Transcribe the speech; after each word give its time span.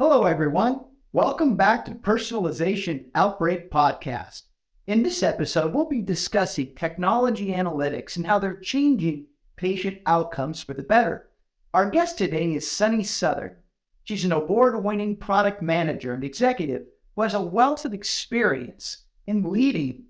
Hello, 0.00 0.24
everyone. 0.24 0.80
Welcome 1.12 1.56
back 1.56 1.84
to 1.84 1.90
Personalization 1.90 3.10
Outbreak 3.14 3.70
Podcast. 3.70 4.44
In 4.86 5.02
this 5.02 5.22
episode, 5.22 5.74
we'll 5.74 5.90
be 5.90 6.00
discussing 6.00 6.74
technology 6.74 7.48
analytics 7.48 8.16
and 8.16 8.26
how 8.26 8.38
they're 8.38 8.56
changing 8.60 9.26
patient 9.56 9.98
outcomes 10.06 10.62
for 10.62 10.72
the 10.72 10.82
better. 10.82 11.28
Our 11.74 11.90
guest 11.90 12.16
today 12.16 12.54
is 12.54 12.66
Sunnie 12.66 13.04
Sothern. 13.04 13.56
She's 14.04 14.24
an 14.24 14.32
award 14.32 14.82
winning 14.82 15.16
product 15.16 15.60
manager 15.60 16.14
and 16.14 16.24
executive 16.24 16.86
who 17.14 17.20
has 17.20 17.34
a 17.34 17.42
wealth 17.42 17.84
of 17.84 17.92
experience 17.92 19.04
in 19.26 19.52
leading 19.52 20.04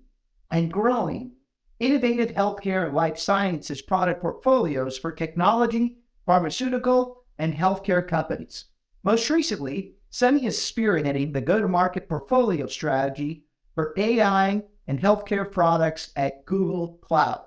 and 0.49 0.71
growing 0.71 1.33
innovative 1.81 2.29
healthcare 2.29 2.85
and 2.85 2.95
life 2.95 3.19
sciences 3.19 3.81
product 3.81 4.21
portfolios 4.21 4.97
for 4.97 5.11
technology, 5.11 5.97
pharmaceutical, 6.25 7.25
and 7.37 7.53
healthcare 7.53 8.07
companies. 8.07 8.67
Most 9.03 9.31
recently, 9.31 9.95
Sunnie 10.11 10.45
is 10.45 10.57
spearheading 10.57 11.33
the 11.33 11.41
go 11.41 11.59
to 11.59 11.67
market 11.67 12.07
portfolio 12.07 12.67
strategy 12.67 13.45
for 13.73 13.95
AI 13.97 14.61
and 14.85 14.99
healthcare 14.99 15.49
products 15.49 16.11
at 16.15 16.45
Google 16.45 16.99
Cloud. 17.01 17.45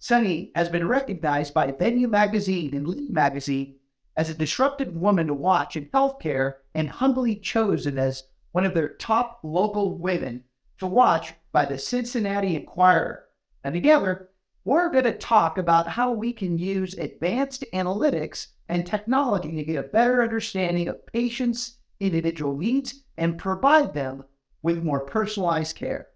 Sunnie 0.00 0.52
has 0.54 0.70
been 0.70 0.88
recognized 0.88 1.52
by 1.52 1.70
Venue 1.72 2.08
Magazine 2.08 2.74
and 2.74 2.88
Lead 2.88 3.10
Magazine 3.10 3.76
as 4.16 4.30
a 4.30 4.34
disruptive 4.34 4.94
woman 4.94 5.26
to 5.26 5.34
watch 5.34 5.76
in 5.76 5.86
healthcare 5.86 6.54
and 6.74 6.88
humbly 6.88 7.36
chosen 7.36 7.98
as 7.98 8.22
one 8.52 8.64
of 8.64 8.72
their 8.72 8.94
top 8.94 9.40
local 9.42 9.98
women 9.98 10.44
to 10.78 10.86
watch 10.86 11.34
by 11.52 11.66
the 11.66 11.76
Cincinnati 11.76 12.56
Enquirer. 12.56 13.26
And 13.62 13.74
together, 13.74 14.30
we're 14.66 14.90
going 14.90 15.04
to 15.04 15.16
talk 15.16 15.58
about 15.58 15.86
how 15.86 16.10
we 16.10 16.32
can 16.32 16.58
use 16.58 16.94
advanced 16.94 17.64
analytics 17.72 18.48
and 18.68 18.84
technology 18.84 19.54
to 19.54 19.62
get 19.62 19.76
a 19.76 19.88
better 19.88 20.24
understanding 20.24 20.88
of 20.88 21.06
patients' 21.06 21.76
individual 22.00 22.56
needs 22.56 23.04
and 23.16 23.38
provide 23.38 23.94
them 23.94 24.24
with 24.62 24.82
more 24.82 25.06
personalized 25.06 25.76
care. 25.76 26.08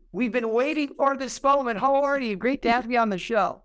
we've 0.11 0.31
been 0.31 0.51
waiting 0.51 0.89
for 0.95 1.17
this 1.17 1.41
moment. 1.41 1.79
How 1.79 2.03
are 2.03 2.19
you? 2.19 2.35
Great 2.35 2.61
to 2.63 2.71
have 2.71 2.89
you 2.89 2.99
on 2.99 3.09
the 3.09 3.17
show. 3.17 3.61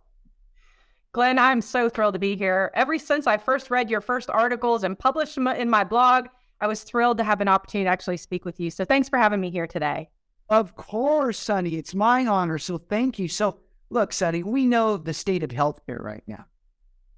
Glenn, 1.12 1.39
I'm 1.39 1.62
so 1.62 1.89
thrilled 1.89 2.15
to 2.15 2.21
be 2.21 2.37
here. 2.37 2.71
Ever 2.75 2.99
since 2.99 3.27
I 3.27 3.39
first 3.39 3.71
read 3.71 3.89
your 3.89 4.01
first 4.01 4.29
articles 4.29 4.84
and 4.84 4.99
published 4.99 5.34
them 5.34 5.49
in 5.49 5.71
my 5.71 5.83
blog, 5.83 6.27
I 6.61 6.67
was 6.67 6.83
thrilled 6.83 7.19
to 7.19 7.25
have 7.25 7.41
an 7.41 7.49
opportunity 7.49 7.87
to 7.87 7.91
actually 7.91 8.19
speak 8.19 8.45
with 8.45 8.61
you. 8.61 8.71
So 8.71 8.84
thanks 8.84 9.09
for 9.09 9.19
having 9.19 9.41
me 9.41 9.51
here 9.51 9.67
today. 9.67 10.11
Of 10.49 10.77
course, 10.77 11.39
Sunnie. 11.39 11.79
It's 11.79 11.95
my 11.95 12.27
honor. 12.27 12.59
So 12.59 12.78
thank 12.78 13.19
you. 13.19 13.28
So, 13.28 13.59
look, 13.91 14.13
Sunnie, 14.13 14.45
we 14.45 14.67
know 14.67 14.97
the 14.97 15.15
state 15.15 15.43
of 15.43 15.51
healthcare 15.51 16.01
right 16.01 16.23
now. 16.27 16.47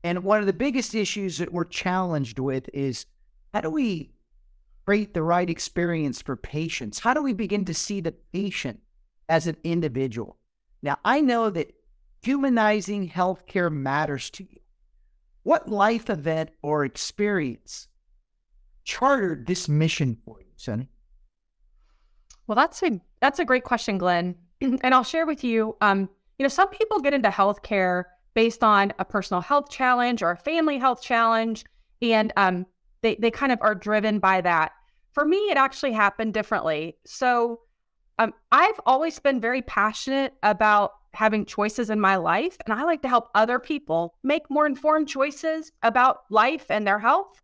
And 0.04 0.22
one 0.22 0.40
of 0.40 0.46
the 0.46 0.52
biggest 0.52 0.94
issues 0.94 1.38
that 1.38 1.52
we're 1.52 1.64
challenged 1.64 2.38
with 2.38 2.70
is 2.72 3.04
how 3.52 3.60
do 3.60 3.70
we 3.70 4.12
create 4.86 5.12
the 5.12 5.22
right 5.22 5.50
experience 5.50 6.22
for 6.22 6.36
patients? 6.36 7.00
How 7.00 7.14
do 7.14 7.22
we 7.22 7.32
begin 7.32 7.64
to 7.66 7.74
see 7.74 8.00
the 8.00 8.14
patient 8.32 8.80
as 9.28 9.46
an 9.46 9.56
individual? 9.64 10.36
Now, 10.82 10.98
I 11.04 11.20
know 11.20 11.50
that 11.50 11.74
humanizing 12.22 13.08
healthcare 13.08 13.70
matters 13.70 14.30
to 14.30 14.44
you. 14.44 14.60
What 15.42 15.68
life 15.68 16.10
event 16.10 16.50
or 16.62 16.84
experience 16.84 17.88
chartered 18.84 19.46
this 19.46 19.68
mission 19.68 20.16
for 20.24 20.40
you, 20.40 20.52
Sunnie? 20.56 20.88
Well, 22.46 22.56
that's 22.56 22.82
a 22.82 23.00
that's 23.20 23.38
a 23.38 23.44
great 23.44 23.64
question, 23.64 23.98
Glenn. 23.98 24.34
and 24.60 24.94
I'll 24.94 25.04
share 25.04 25.26
with 25.26 25.44
you. 25.44 25.76
Um, 25.80 26.08
you 26.38 26.44
know, 26.44 26.48
some 26.48 26.68
people 26.68 27.00
get 27.00 27.14
into 27.14 27.28
healthcare 27.28 28.04
based 28.34 28.62
on 28.62 28.92
a 28.98 29.04
personal 29.04 29.40
health 29.40 29.70
challenge 29.70 30.22
or 30.22 30.30
a 30.30 30.36
family 30.36 30.78
health 30.78 31.02
challenge, 31.02 31.64
and 32.00 32.32
um, 32.36 32.66
they 33.02 33.16
they 33.16 33.30
kind 33.30 33.52
of 33.52 33.58
are 33.62 33.74
driven 33.74 34.18
by 34.18 34.40
that. 34.40 34.72
For 35.12 35.24
me, 35.24 35.36
it 35.50 35.56
actually 35.56 35.92
happened 35.92 36.34
differently. 36.34 36.96
So 37.04 37.60
um, 38.18 38.34
I've 38.52 38.80
always 38.86 39.18
been 39.18 39.40
very 39.40 39.62
passionate 39.62 40.34
about 40.42 40.92
having 41.14 41.44
choices 41.44 41.90
in 41.90 42.00
my 42.00 42.16
life, 42.16 42.56
and 42.64 42.74
I 42.74 42.82
like 42.84 43.02
to 43.02 43.08
help 43.08 43.28
other 43.34 43.58
people 43.58 44.14
make 44.22 44.50
more 44.50 44.66
informed 44.66 45.08
choices 45.08 45.72
about 45.82 46.20
life 46.30 46.66
and 46.70 46.86
their 46.86 46.98
health. 46.98 47.40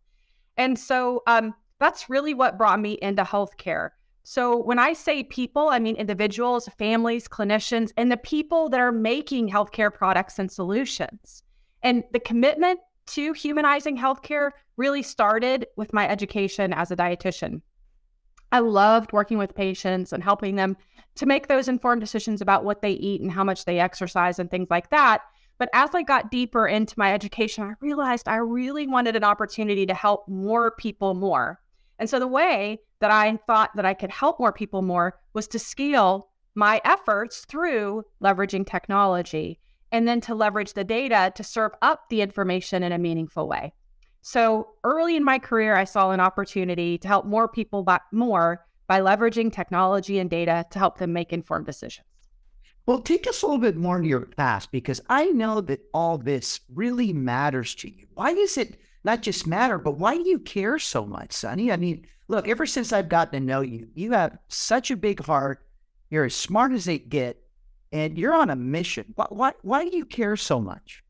And 0.57 0.77
so 0.77 1.23
um, 1.27 1.53
that's 1.79 2.09
really 2.09 2.33
what 2.33 2.57
brought 2.57 2.79
me 2.79 2.97
into 3.01 3.23
healthcare. 3.23 3.89
So 4.23 4.57
when 4.57 4.79
I 4.79 4.93
say 4.93 5.23
people, 5.23 5.69
I 5.69 5.79
mean 5.79 5.95
individuals, 5.95 6.67
families, 6.77 7.27
clinicians, 7.27 7.91
and 7.95 8.11
the 8.11 8.17
people 8.17 8.69
that 8.69 8.79
are 8.79 8.91
making 8.91 9.49
healthcare 9.49 9.93
products 9.93 10.39
and 10.39 10.51
solutions. 10.51 11.43
And 11.83 12.03
the 12.11 12.19
commitment 12.19 12.79
to 13.07 13.33
humanizing 13.33 13.97
healthcare 13.97 14.51
really 14.77 15.03
started 15.03 15.67
with 15.77 15.93
my 15.93 16.09
education 16.09 16.73
as 16.73 16.89
a 16.89 16.95
dietitian. 16.95 17.61
I 18.51 18.59
loved 18.59 19.13
working 19.13 19.37
with 19.37 19.55
patients 19.55 20.13
and 20.13 20.23
helping 20.23 20.55
them 20.55 20.77
to 21.15 21.25
make 21.25 21.47
those 21.47 21.67
informed 21.67 22.01
decisions 22.01 22.41
about 22.41 22.63
what 22.63 22.81
they 22.81 22.91
eat 22.91 23.21
and 23.21 23.31
how 23.31 23.43
much 23.43 23.65
they 23.65 23.79
exercise 23.79 24.39
and 24.39 24.49
things 24.51 24.67
like 24.69 24.89
that. 24.89 25.21
But 25.57 25.69
as 25.73 25.91
I 25.93 26.03
got 26.03 26.31
deeper 26.31 26.67
into 26.67 26.95
my 26.97 27.13
education, 27.13 27.63
I 27.63 27.73
realized 27.79 28.27
I 28.27 28.37
really 28.37 28.87
wanted 28.87 29.15
an 29.15 29.23
opportunity 29.23 29.85
to 29.85 29.93
help 29.93 30.27
more 30.27 30.71
people 30.71 31.13
more. 31.13 31.61
And 31.97 32.09
so 32.09 32.19
the 32.19 32.27
way 32.27 32.79
that 32.99 33.11
I 33.11 33.37
thought 33.47 33.71
that 33.75 33.85
I 33.85 33.93
could 33.93 34.11
help 34.11 34.39
more 34.39 34.51
people 34.51 34.81
more 34.81 35.17
was 35.33 35.47
to 35.49 35.59
scale 35.59 36.29
my 36.55 36.81
efforts 36.83 37.45
through 37.45 38.03
leveraging 38.21 38.67
technology 38.67 39.59
and 39.91 40.07
then 40.07 40.19
to 40.21 40.35
leverage 40.35 40.73
the 40.73 40.83
data 40.83 41.31
to 41.35 41.43
serve 41.43 41.71
up 41.81 42.09
the 42.09 42.21
information 42.21 42.83
in 42.83 42.91
a 42.91 42.97
meaningful 42.97 43.47
way. 43.47 43.73
So 44.27 44.69
early 44.83 45.15
in 45.15 45.23
my 45.23 45.37
career, 45.37 45.75
I 45.75 45.83
saw 45.83 46.09
an 46.09 46.19
opportunity 46.19 46.97
to 46.97 47.07
help 47.07 47.27
more 47.27 47.47
people 47.47 47.85
more 48.11 48.65
by 48.87 48.99
leveraging 48.99 49.53
technology 49.53 50.17
and 50.17 50.27
data 50.27 50.65
to 50.71 50.79
help 50.79 50.97
them 50.97 51.13
make 51.13 51.31
informed 51.31 51.67
decisions. 51.67 52.07
Well, 52.87 53.01
take 53.01 53.27
us 53.27 53.43
a 53.43 53.45
little 53.45 53.61
bit 53.61 53.75
more 53.75 53.97
into 53.97 54.09
your 54.09 54.21
past 54.21 54.71
because 54.71 54.99
I 55.09 55.25
know 55.25 55.61
that 55.61 55.85
all 55.93 56.17
this 56.17 56.61
really 56.73 57.13
matters 57.13 57.75
to 57.75 57.87
you. 57.87 58.07
Why 58.15 58.33
does 58.33 58.57
it 58.57 58.79
not 59.03 59.21
just 59.21 59.45
matter, 59.45 59.77
but 59.77 59.99
why 59.99 60.15
do 60.17 60.27
you 60.27 60.39
care 60.39 60.79
so 60.79 61.05
much, 61.05 61.29
Sunnie? 61.29 61.71
I 61.71 61.77
mean, 61.77 62.07
look, 62.27 62.47
ever 62.47 62.65
since 62.65 62.91
I've 62.91 63.09
gotten 63.09 63.39
to 63.39 63.45
know 63.45 63.61
you, 63.61 63.89
you 63.93 64.13
have 64.13 64.39
such 64.47 64.89
a 64.89 64.97
big 64.97 65.23
heart. 65.23 65.63
You're 66.09 66.25
as 66.25 66.35
smart 66.35 66.71
as 66.71 66.85
they 66.85 66.97
get, 66.97 67.43
and 67.91 68.17
you're 68.17 68.33
on 68.33 68.49
a 68.49 68.55
mission. 68.55 69.13
Why, 69.13 69.27
why, 69.29 69.53
why 69.61 69.87
do 69.87 69.95
you 69.95 70.05
care 70.05 70.35
so 70.35 70.59
much? 70.59 71.03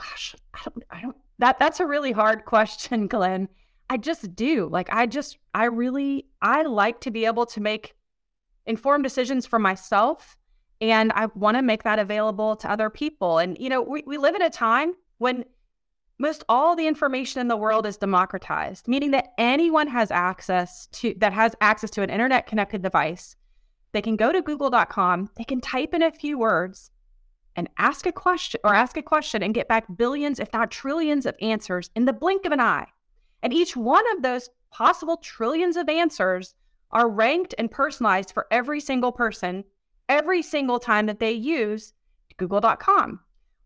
Gosh, 0.00 0.34
I 0.54 0.58
don't, 0.64 0.84
I 0.90 1.02
don't, 1.02 1.16
that, 1.38 1.58
that's 1.58 1.80
a 1.80 1.86
really 1.86 2.12
hard 2.12 2.44
question, 2.46 3.06
Glenn. 3.06 3.48
I 3.88 3.96
just 3.96 4.34
do. 4.34 4.68
Like, 4.68 4.88
I 4.92 5.06
just, 5.06 5.38
I 5.52 5.64
really, 5.64 6.26
I 6.40 6.62
like 6.62 7.00
to 7.02 7.10
be 7.10 7.26
able 7.26 7.46
to 7.46 7.60
make 7.60 7.94
informed 8.66 9.04
decisions 9.04 9.46
for 9.46 9.58
myself. 9.58 10.36
And 10.80 11.12
I 11.14 11.26
want 11.34 11.56
to 11.56 11.62
make 11.62 11.82
that 11.82 11.98
available 11.98 12.56
to 12.56 12.70
other 12.70 12.88
people. 12.88 13.38
And, 13.38 13.58
you 13.58 13.68
know, 13.68 13.82
we, 13.82 14.02
we 14.06 14.16
live 14.16 14.34
in 14.34 14.42
a 14.42 14.48
time 14.48 14.94
when 15.18 15.44
most 16.18 16.44
all 16.48 16.76
the 16.76 16.86
information 16.86 17.40
in 17.40 17.48
the 17.48 17.56
world 17.56 17.84
is 17.84 17.96
democratized, 17.96 18.88
meaning 18.88 19.10
that 19.10 19.32
anyone 19.36 19.88
has 19.88 20.10
access 20.10 20.86
to, 20.92 21.14
that 21.18 21.32
has 21.32 21.54
access 21.60 21.90
to 21.90 22.02
an 22.02 22.10
internet 22.10 22.46
connected 22.46 22.82
device. 22.82 23.36
They 23.92 24.00
can 24.00 24.16
go 24.16 24.30
to 24.30 24.40
google.com, 24.40 25.30
they 25.36 25.44
can 25.44 25.60
type 25.60 25.92
in 25.92 26.02
a 26.02 26.12
few 26.12 26.38
words 26.38 26.90
and 27.56 27.68
ask 27.78 28.06
a 28.06 28.12
question 28.12 28.60
or 28.64 28.74
ask 28.74 28.96
a 28.96 29.02
question 29.02 29.42
and 29.42 29.54
get 29.54 29.68
back 29.68 29.84
billions, 29.96 30.38
if 30.38 30.52
not 30.52 30.70
trillions 30.70 31.26
of 31.26 31.36
answers 31.40 31.90
in 31.94 32.04
the 32.04 32.12
blink 32.12 32.44
of 32.44 32.52
an 32.52 32.60
eye. 32.60 32.86
And 33.42 33.52
each 33.52 33.76
one 33.76 34.04
of 34.14 34.22
those 34.22 34.50
possible 34.70 35.16
trillions 35.16 35.76
of 35.76 35.88
answers 35.88 36.54
are 36.92 37.08
ranked 37.08 37.54
and 37.58 37.70
personalized 37.70 38.32
for 38.32 38.46
every 38.50 38.80
single 38.80 39.12
person 39.12 39.64
every 40.10 40.42
single 40.42 40.80
time 40.80 41.06
that 41.06 41.20
they 41.20 41.32
use 41.32 41.94
google.com. 42.36 43.20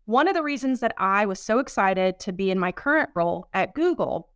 One 0.05 0.27
of 0.27 0.35
the 0.35 0.43
reasons 0.43 0.79
that 0.81 0.93
I 0.97 1.25
was 1.25 1.39
so 1.39 1.57
excited 1.57 2.19
to 2.19 2.31
be 2.31 2.51
in 2.51 2.59
my 2.59 2.71
current 2.71 3.09
role 3.15 3.47
at 3.53 3.73
Google 3.73 4.29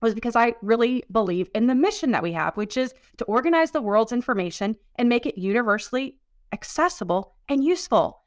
was 0.00 0.14
because 0.14 0.36
I 0.36 0.54
really 0.62 1.02
believe 1.10 1.48
in 1.54 1.66
the 1.66 1.74
mission 1.74 2.12
that 2.12 2.22
we 2.22 2.32
have, 2.32 2.56
which 2.56 2.76
is 2.76 2.94
to 3.16 3.24
organize 3.24 3.72
the 3.72 3.82
world's 3.82 4.12
information 4.12 4.76
and 4.96 5.08
make 5.08 5.26
it 5.26 5.38
universally 5.38 6.18
accessible 6.52 7.34
and 7.48 7.64
useful. 7.64 8.21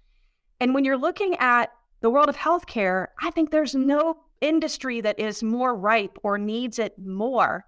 And 0.60 0.74
when 0.74 0.86
you're 0.86 0.98
looking 0.98 1.36
at 1.38 1.72
the 2.02 2.10
world 2.10 2.30
of 2.30 2.38
healthcare, 2.38 3.08
I 3.22 3.32
think 3.32 3.52
there's 3.52 3.76
no 3.76 4.18
industry 4.42 5.02
that 5.02 5.20
is 5.20 5.44
more 5.44 5.76
ripe 5.76 6.18
or 6.24 6.38
needs 6.38 6.80
it 6.80 6.98
more 7.00 7.66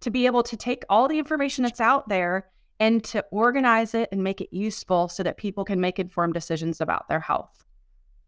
to 0.00 0.10
be 0.10 0.26
able 0.26 0.42
to 0.44 0.56
take 0.56 0.84
all 0.88 1.08
the 1.08 1.18
information 1.18 1.64
that's 1.64 1.80
out 1.80 2.08
there 2.08 2.48
and 2.78 3.04
to 3.04 3.24
organize 3.30 3.94
it 3.94 4.08
and 4.10 4.24
make 4.24 4.40
it 4.40 4.48
useful 4.50 5.08
so 5.08 5.22
that 5.22 5.36
people 5.36 5.64
can 5.64 5.80
make 5.80 5.98
informed 5.98 6.34
decisions 6.34 6.80
about 6.80 7.08
their 7.08 7.20
health. 7.20 7.64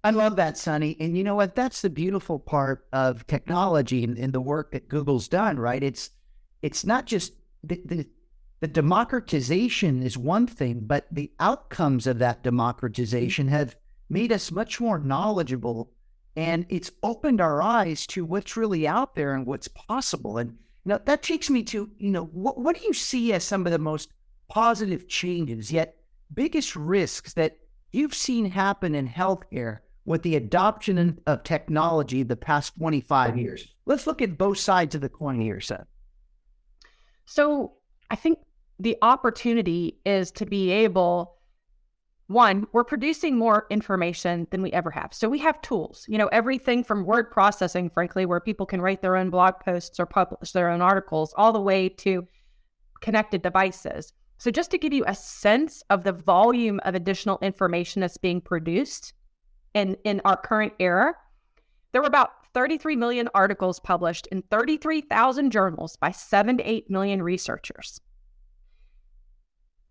I 0.05 0.11
love 0.11 0.37
that, 0.37 0.55
Sunnie. 0.55 0.97
And 1.01 1.17
you 1.17 1.25
know 1.25 1.35
what? 1.35 1.55
That's 1.55 1.81
the 1.81 1.91
beautiful 1.91 2.39
part 2.39 2.87
of 2.93 3.27
technology 3.27 4.05
and, 4.05 4.19
and 4.19 4.33
the 4.33 4.41
work 4.41 4.73
that 4.73 4.89
Google's 4.89 5.29
done, 5.29 5.59
right? 5.59 5.83
It's 5.83 6.11
it's 6.61 6.85
not 6.85 7.07
just 7.07 7.33
the, 7.63 7.81
the 7.85 8.07
the 8.61 8.69
democratization 8.69 10.03
is 10.03 10.17
one 10.19 10.47
thing, 10.47 10.81
but 10.87 11.07
the 11.11 11.33
outcomes 11.41 12.07
of 12.07 12.19
that 12.19 12.39
mm-hmm. 12.39 12.51
democratization 12.51 13.49
have 13.49 13.77
made 14.09 14.33
us 14.33 14.51
much 14.51 14.81
more 14.81 14.99
knowledgeable 14.99 15.91
and 16.37 16.65
it's 16.69 16.91
opened 17.03 17.41
our 17.41 17.63
eyes 17.63 18.07
to 18.09 18.25
what's 18.25 18.57
really 18.57 18.87
out 18.87 19.15
there 19.15 19.35
and 19.35 19.47
what's 19.47 19.69
possible. 19.69 20.39
And 20.39 20.51
you 20.51 20.91
know, 20.91 21.01
that 21.05 21.23
takes 21.23 21.51
me 21.51 21.63
to, 21.65 21.91
you 21.99 22.11
know, 22.11 22.25
what, 22.25 22.59
what 22.59 22.79
do 22.79 22.85
you 22.87 22.93
see 22.93 23.33
as 23.33 23.45
some 23.45 23.67
of 23.67 23.73
the 23.73 23.79
most 23.79 24.11
positive 24.49 25.09
changes, 25.09 25.71
yet 25.71 25.97
biggest 26.33 26.75
risks 26.75 27.35
that 27.35 27.59
you've 27.93 28.15
seen 28.15 28.47
happen 28.51 28.95
in 28.95 29.09
healthcare 29.09 29.79
with 30.05 30.23
the 30.23 30.37
adoption 30.37 31.21
of 31.27 31.43
technology 31.45 32.23
the 32.23 32.37
past 32.37 32.77
25 32.77 33.39
years? 33.39 33.75
Let's 33.85 34.07
look 34.07 34.23
at 34.23 34.39
both 34.39 34.59
sides 34.59 34.95
of 34.95 35.03
the 35.03 35.09
coin 35.09 35.41
here, 35.41 35.61
Seth. 35.61 35.87
So 37.27 37.75
I 38.11 38.17
think 38.17 38.39
the 38.79 38.97
opportunity 39.03 39.99
is 40.05 40.31
to 40.33 40.47
be 40.47 40.71
able 40.71 41.37
one, 42.29 42.67
we're 42.73 42.85
producing 42.85 43.37
more 43.37 43.67
information 43.69 44.47
than 44.51 44.63
we 44.63 44.73
ever 44.73 44.91
have. 44.91 45.13
So 45.13 45.29
we 45.29 45.39
have 45.41 45.61
tools, 45.61 46.07
you 46.09 46.19
know, 46.19 46.29
everything 46.29 46.85
from 46.85 47.05
word 47.05 47.31
processing, 47.31 47.91
frankly, 47.91 48.27
where 48.27 48.41
people 48.41 48.65
can 48.65 48.81
write 48.81 49.03
their 49.03 49.17
own 49.17 49.31
blog 49.31 49.55
posts 49.61 50.01
or 50.01 50.07
publish 50.07 50.53
their 50.53 50.71
own 50.71 50.81
articles, 50.81 51.35
all 51.37 51.53
the 51.53 51.61
way 51.61 51.89
to 51.89 52.27
connected 53.01 53.43
devices. 53.43 54.13
So 54.39 54.51
just 54.51 54.71
to 54.71 54.79
give 54.79 54.93
you 54.93 55.05
a 55.07 55.15
sense 55.15 55.83
of 55.91 56.05
the 56.05 56.13
volume 56.13 56.81
of 56.85 56.95
additional 56.95 57.39
information 57.43 58.01
that's 58.01 58.17
being 58.17 58.41
produced 58.41 59.13
in, 59.75 59.97
in 60.05 60.21
our 60.25 60.37
current 60.37 60.73
era, 60.79 61.15
there 61.93 62.03
were 62.03 62.09
about 62.09 62.31
33 62.55 62.97
million 62.97 63.29
articles 63.35 63.81
published 63.81 64.27
in 64.29 64.43
33,000 64.43 65.51
journals 65.51 65.97
by 65.97 66.11
7 66.11 66.59
to 66.59 66.65
8 66.65 66.91
million 66.91 67.23
researchers. 67.23 68.01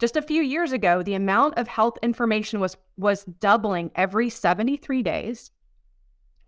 Just 0.02 0.18
a 0.18 0.22
few 0.24 0.42
years 0.42 0.72
ago, 0.72 1.04
the 1.04 1.14
amount 1.14 1.60
of 1.60 1.68
health 1.68 2.00
information 2.02 2.60
was, 2.60 2.76
was 2.98 3.24
doubling 3.40 3.92
every 3.94 4.32
73 4.32 5.04
days. 5.04 5.52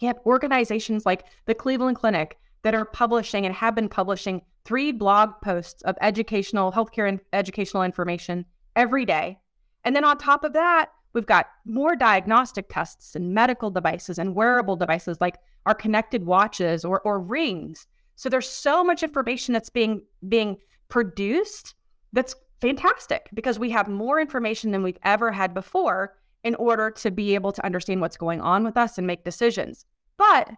Have 0.01 0.17
organizations 0.25 1.05
like 1.05 1.25
the 1.45 1.53
Cleveland 1.53 1.97
Clinic 1.97 2.39
that 2.63 2.73
are 2.73 2.83
publishing 2.83 3.45
and 3.45 3.53
have 3.53 3.75
been 3.75 3.89
publishing 3.89 4.41
three 4.65 4.91
blog 4.91 5.33
posts 5.43 5.83
of 5.83 5.95
educational, 6.01 6.71
healthcare 6.71 7.07
and 7.07 7.19
educational 7.31 7.83
information 7.83 8.43
every 8.75 9.05
day. 9.05 9.37
And 9.85 9.95
then 9.95 10.03
on 10.03 10.17
top 10.17 10.43
of 10.43 10.53
that, 10.53 10.89
we've 11.13 11.27
got 11.27 11.45
more 11.63 11.95
diagnostic 11.95 12.65
tests 12.69 13.15
and 13.15 13.35
medical 13.35 13.69
devices 13.69 14.17
and 14.17 14.33
wearable 14.33 14.77
devices 14.77 15.21
like 15.21 15.37
our 15.67 15.75
connected 15.75 16.25
watches 16.25 16.83
or, 16.83 17.01
or 17.01 17.19
rings. 17.19 17.85
So 18.15 18.29
there's 18.29 18.49
so 18.49 18.83
much 18.83 19.03
information 19.03 19.53
that's 19.53 19.69
being 19.69 20.01
being 20.27 20.57
produced 20.89 21.75
that's 22.13 22.35
fantastic 22.63 23.29
because 23.33 23.59
we 23.59 23.69
have 23.71 23.89
more 23.89 24.21
information 24.21 24.71
than 24.71 24.83
we've 24.83 24.97
ever 25.03 25.33
had 25.33 25.53
before 25.53 26.15
in 26.45 26.55
order 26.55 26.89
to 26.89 27.11
be 27.11 27.35
able 27.35 27.51
to 27.51 27.65
understand 27.65 27.99
what's 27.99 28.15
going 28.15 28.39
on 28.39 28.63
with 28.63 28.77
us 28.77 28.97
and 28.97 29.05
make 29.05 29.25
decisions. 29.25 29.85
But 30.17 30.49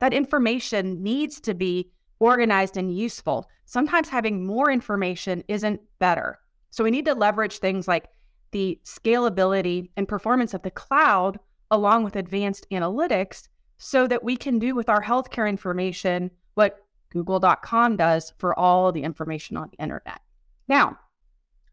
that 0.00 0.12
information 0.12 1.04
needs 1.04 1.40
to 1.42 1.54
be 1.54 1.92
organized 2.18 2.76
and 2.76 2.96
useful. 2.96 3.48
Sometimes 3.64 4.08
having 4.08 4.44
more 4.44 4.72
information 4.72 5.44
isn't 5.46 5.80
better. 6.00 6.40
So 6.70 6.82
we 6.82 6.90
need 6.90 7.04
to 7.04 7.14
leverage 7.14 7.58
things 7.58 7.86
like 7.86 8.08
the 8.50 8.80
scalability 8.84 9.90
and 9.96 10.08
performance 10.08 10.54
of 10.54 10.62
the 10.62 10.70
cloud 10.72 11.38
along 11.70 12.02
with 12.02 12.16
advanced 12.16 12.66
analytics 12.72 13.46
so 13.78 14.08
that 14.08 14.24
we 14.24 14.36
can 14.36 14.58
do 14.58 14.74
with 14.74 14.88
our 14.88 15.02
healthcare 15.02 15.48
information 15.48 16.32
what 16.54 16.80
google.com 17.10 17.96
does 17.96 18.32
for 18.38 18.58
all 18.58 18.90
the 18.90 19.04
information 19.04 19.56
on 19.56 19.68
the 19.70 19.80
internet. 19.80 20.20
Now, 20.66 20.98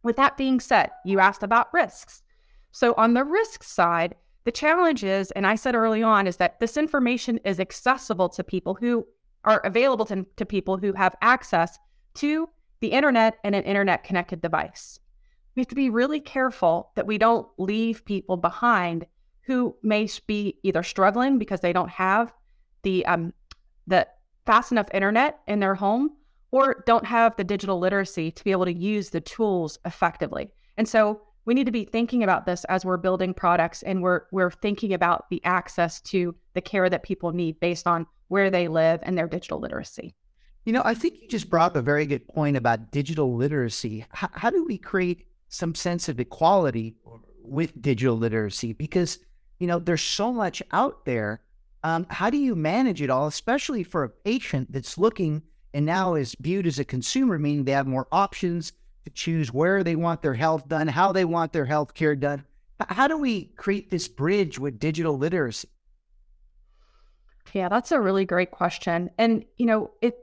with 0.03 0.15
that 0.15 0.37
being 0.37 0.59
said, 0.59 0.89
you 1.05 1.19
asked 1.19 1.43
about 1.43 1.73
risks. 1.73 2.23
So, 2.71 2.93
on 2.97 3.13
the 3.13 3.23
risk 3.23 3.63
side, 3.63 4.15
the 4.45 4.51
challenge 4.51 5.03
is, 5.03 5.31
and 5.31 5.45
I 5.45 5.55
said 5.55 5.75
early 5.75 6.01
on, 6.01 6.27
is 6.27 6.37
that 6.37 6.59
this 6.59 6.77
information 6.77 7.39
is 7.43 7.59
accessible 7.59 8.29
to 8.29 8.43
people 8.43 8.75
who 8.75 9.05
are 9.43 9.61
available 9.63 10.05
to, 10.05 10.25
to 10.37 10.45
people 10.45 10.77
who 10.77 10.93
have 10.93 11.15
access 11.21 11.77
to 12.15 12.49
the 12.79 12.89
internet 12.89 13.37
and 13.43 13.55
an 13.55 13.63
internet 13.63 14.03
connected 14.03 14.41
device. 14.41 14.99
We 15.55 15.61
have 15.61 15.67
to 15.69 15.75
be 15.75 15.89
really 15.89 16.19
careful 16.19 16.91
that 16.95 17.07
we 17.07 17.17
don't 17.17 17.47
leave 17.57 18.05
people 18.05 18.37
behind 18.37 19.05
who 19.41 19.75
may 19.81 20.07
be 20.27 20.57
either 20.63 20.83
struggling 20.83 21.37
because 21.37 21.59
they 21.59 21.73
don't 21.73 21.89
have 21.89 22.33
the 22.83 23.05
um, 23.05 23.33
the 23.87 24.07
fast 24.45 24.71
enough 24.71 24.87
internet 24.93 25.39
in 25.47 25.59
their 25.59 25.75
home 25.75 26.11
or 26.51 26.83
don't 26.85 27.05
have 27.05 27.35
the 27.35 27.43
digital 27.43 27.79
literacy 27.79 28.31
to 28.31 28.43
be 28.43 28.51
able 28.51 28.65
to 28.65 28.73
use 28.73 29.09
the 29.09 29.21
tools 29.21 29.77
effectively. 29.85 30.51
And 30.77 30.87
so 30.87 31.21
we 31.45 31.53
need 31.53 31.65
to 31.65 31.71
be 31.71 31.85
thinking 31.85 32.23
about 32.23 32.45
this 32.45 32.63
as 32.65 32.85
we're 32.85 32.97
building 32.97 33.33
products 33.33 33.81
and 33.83 34.01
we're 34.01 34.21
we're 34.31 34.51
thinking 34.51 34.93
about 34.93 35.29
the 35.29 35.43
access 35.43 36.01
to 36.01 36.35
the 36.53 36.61
care 36.61 36.89
that 36.89 37.03
people 37.03 37.31
need 37.31 37.59
based 37.59 37.87
on 37.87 38.05
where 38.27 38.49
they 38.49 38.67
live 38.67 38.99
and 39.03 39.17
their 39.17 39.27
digital 39.27 39.59
literacy. 39.59 40.15
You 40.65 40.73
know, 40.73 40.81
I 40.85 40.93
think 40.93 41.15
you 41.21 41.27
just 41.27 41.49
brought 41.49 41.71
up 41.71 41.75
a 41.75 41.81
very 41.81 42.05
good 42.05 42.27
point 42.27 42.55
about 42.55 42.91
digital 42.91 43.35
literacy. 43.35 44.05
How, 44.11 44.29
how 44.33 44.49
do 44.49 44.63
we 44.65 44.77
create 44.77 45.25
some 45.47 45.73
sense 45.73 46.09
of 46.09 46.19
equality 46.19 46.95
with 47.43 47.81
digital 47.81 48.15
literacy? 48.15 48.73
Because, 48.73 49.17
you 49.57 49.65
know, 49.65 49.79
there's 49.79 50.03
so 50.03 50.31
much 50.31 50.61
out 50.71 51.05
there. 51.05 51.41
Um, 51.83 52.05
how 52.09 52.29
do 52.29 52.37
you 52.37 52.55
manage 52.55 53.01
it 53.01 53.09
all, 53.09 53.25
especially 53.25 53.83
for 53.83 54.03
a 54.03 54.09
patient 54.09 54.71
that's 54.71 54.97
looking 54.97 55.41
and 55.73 55.85
now 55.85 56.15
is 56.15 56.35
viewed 56.39 56.67
as 56.67 56.79
a 56.79 56.85
consumer, 56.85 57.37
meaning 57.37 57.63
they 57.63 57.71
have 57.71 57.87
more 57.87 58.07
options 58.11 58.73
to 59.05 59.11
choose 59.11 59.53
where 59.53 59.83
they 59.83 59.95
want 59.95 60.21
their 60.21 60.33
health 60.33 60.67
done, 60.67 60.87
how 60.87 61.11
they 61.11 61.25
want 61.25 61.53
their 61.53 61.65
health 61.65 61.93
care 61.93 62.15
done. 62.15 62.45
How 62.87 63.07
do 63.07 63.17
we 63.17 63.45
create 63.57 63.89
this 63.89 64.07
bridge 64.07 64.57
with 64.57 64.79
digital 64.79 65.17
literacy? 65.17 65.69
Yeah, 67.53 67.67
that's 67.67 67.91
a 67.91 67.99
really 67.99 68.25
great 68.25 68.51
question. 68.51 69.09
And, 69.17 69.43
you 69.57 69.65
know, 69.65 69.91
it 70.01 70.17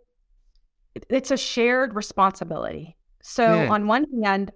it's 1.11 1.31
a 1.31 1.37
shared 1.37 1.95
responsibility. 1.95 2.97
So 3.23 3.43
yeah. 3.43 3.71
on 3.71 3.87
one 3.87 4.07
hand, 4.23 4.50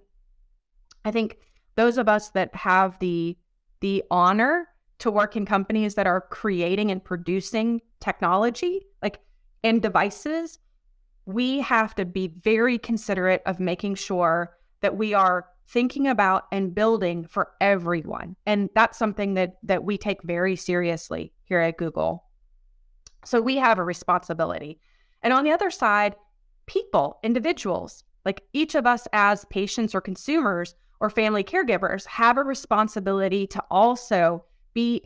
I 1.05 1.11
think 1.11 1.37
those 1.75 1.97
of 1.97 2.09
us 2.09 2.29
that 2.29 2.53
have 2.55 2.97
the 2.99 3.37
the 3.81 4.03
honor 4.09 4.67
to 4.99 5.11
work 5.11 5.35
in 5.35 5.45
companies 5.45 5.95
that 5.95 6.07
are 6.07 6.21
creating 6.21 6.91
and 6.91 7.03
producing 7.03 7.81
technology 7.99 8.85
like 9.01 9.19
and 9.63 9.81
devices 9.81 10.59
we 11.25 11.59
have 11.61 11.95
to 11.95 12.05
be 12.05 12.27
very 12.27 12.77
considerate 12.77 13.41
of 13.45 13.59
making 13.59 13.95
sure 13.95 14.55
that 14.81 14.97
we 14.97 15.13
are 15.13 15.45
thinking 15.67 16.07
about 16.07 16.45
and 16.51 16.75
building 16.75 17.25
for 17.25 17.51
everyone. 17.61 18.35
And 18.45 18.69
that's 18.75 18.97
something 18.97 19.35
that 19.35 19.57
that 19.63 19.83
we 19.83 19.97
take 19.97 20.21
very 20.23 20.55
seriously 20.55 21.31
here 21.43 21.59
at 21.59 21.77
google. 21.77 22.25
So 23.23 23.39
we 23.39 23.57
have 23.57 23.79
a 23.79 23.83
responsibility. 23.83 24.79
And 25.21 25.33
on 25.33 25.43
the 25.43 25.51
other 25.51 25.69
side 25.69 26.15
people 26.67 27.19
individuals 27.23 28.03
like 28.23 28.43
each 28.53 28.75
of 28.75 28.85
us 28.85 29.07
as 29.13 29.45
patients 29.45 29.95
or 29.95 30.01
consumers 30.01 30.75
or 30.99 31.09
family 31.09 31.43
caregivers 31.43 32.05
have 32.05 32.37
a 32.37 32.43
responsibility 32.43 33.47
to 33.47 33.63
also 33.71 34.45
be 34.73 35.03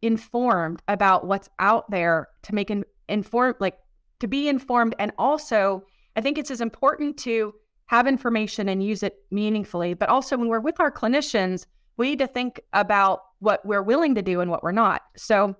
informed 0.00 0.82
about 0.88 1.26
what's 1.26 1.48
out 1.58 1.90
there 1.90 2.28
to 2.42 2.54
make 2.54 2.70
an 2.70 2.84
informed 3.08 3.56
like 3.60 3.78
to 4.22 4.28
be 4.28 4.48
informed 4.48 4.94
and 4.98 5.12
also 5.18 5.84
i 6.16 6.20
think 6.20 6.38
it's 6.38 6.50
as 6.50 6.60
important 6.60 7.16
to 7.16 7.52
have 7.86 8.06
information 8.06 8.68
and 8.68 8.82
use 8.82 9.02
it 9.02 9.16
meaningfully 9.30 9.94
but 9.94 10.08
also 10.08 10.36
when 10.36 10.48
we're 10.48 10.60
with 10.60 10.80
our 10.80 10.90
clinicians 10.90 11.66
we 11.98 12.10
need 12.10 12.18
to 12.18 12.26
think 12.26 12.60
about 12.72 13.20
what 13.40 13.64
we're 13.66 13.82
willing 13.82 14.14
to 14.14 14.22
do 14.22 14.40
and 14.40 14.50
what 14.50 14.62
we're 14.62 14.72
not 14.72 15.02
so 15.16 15.54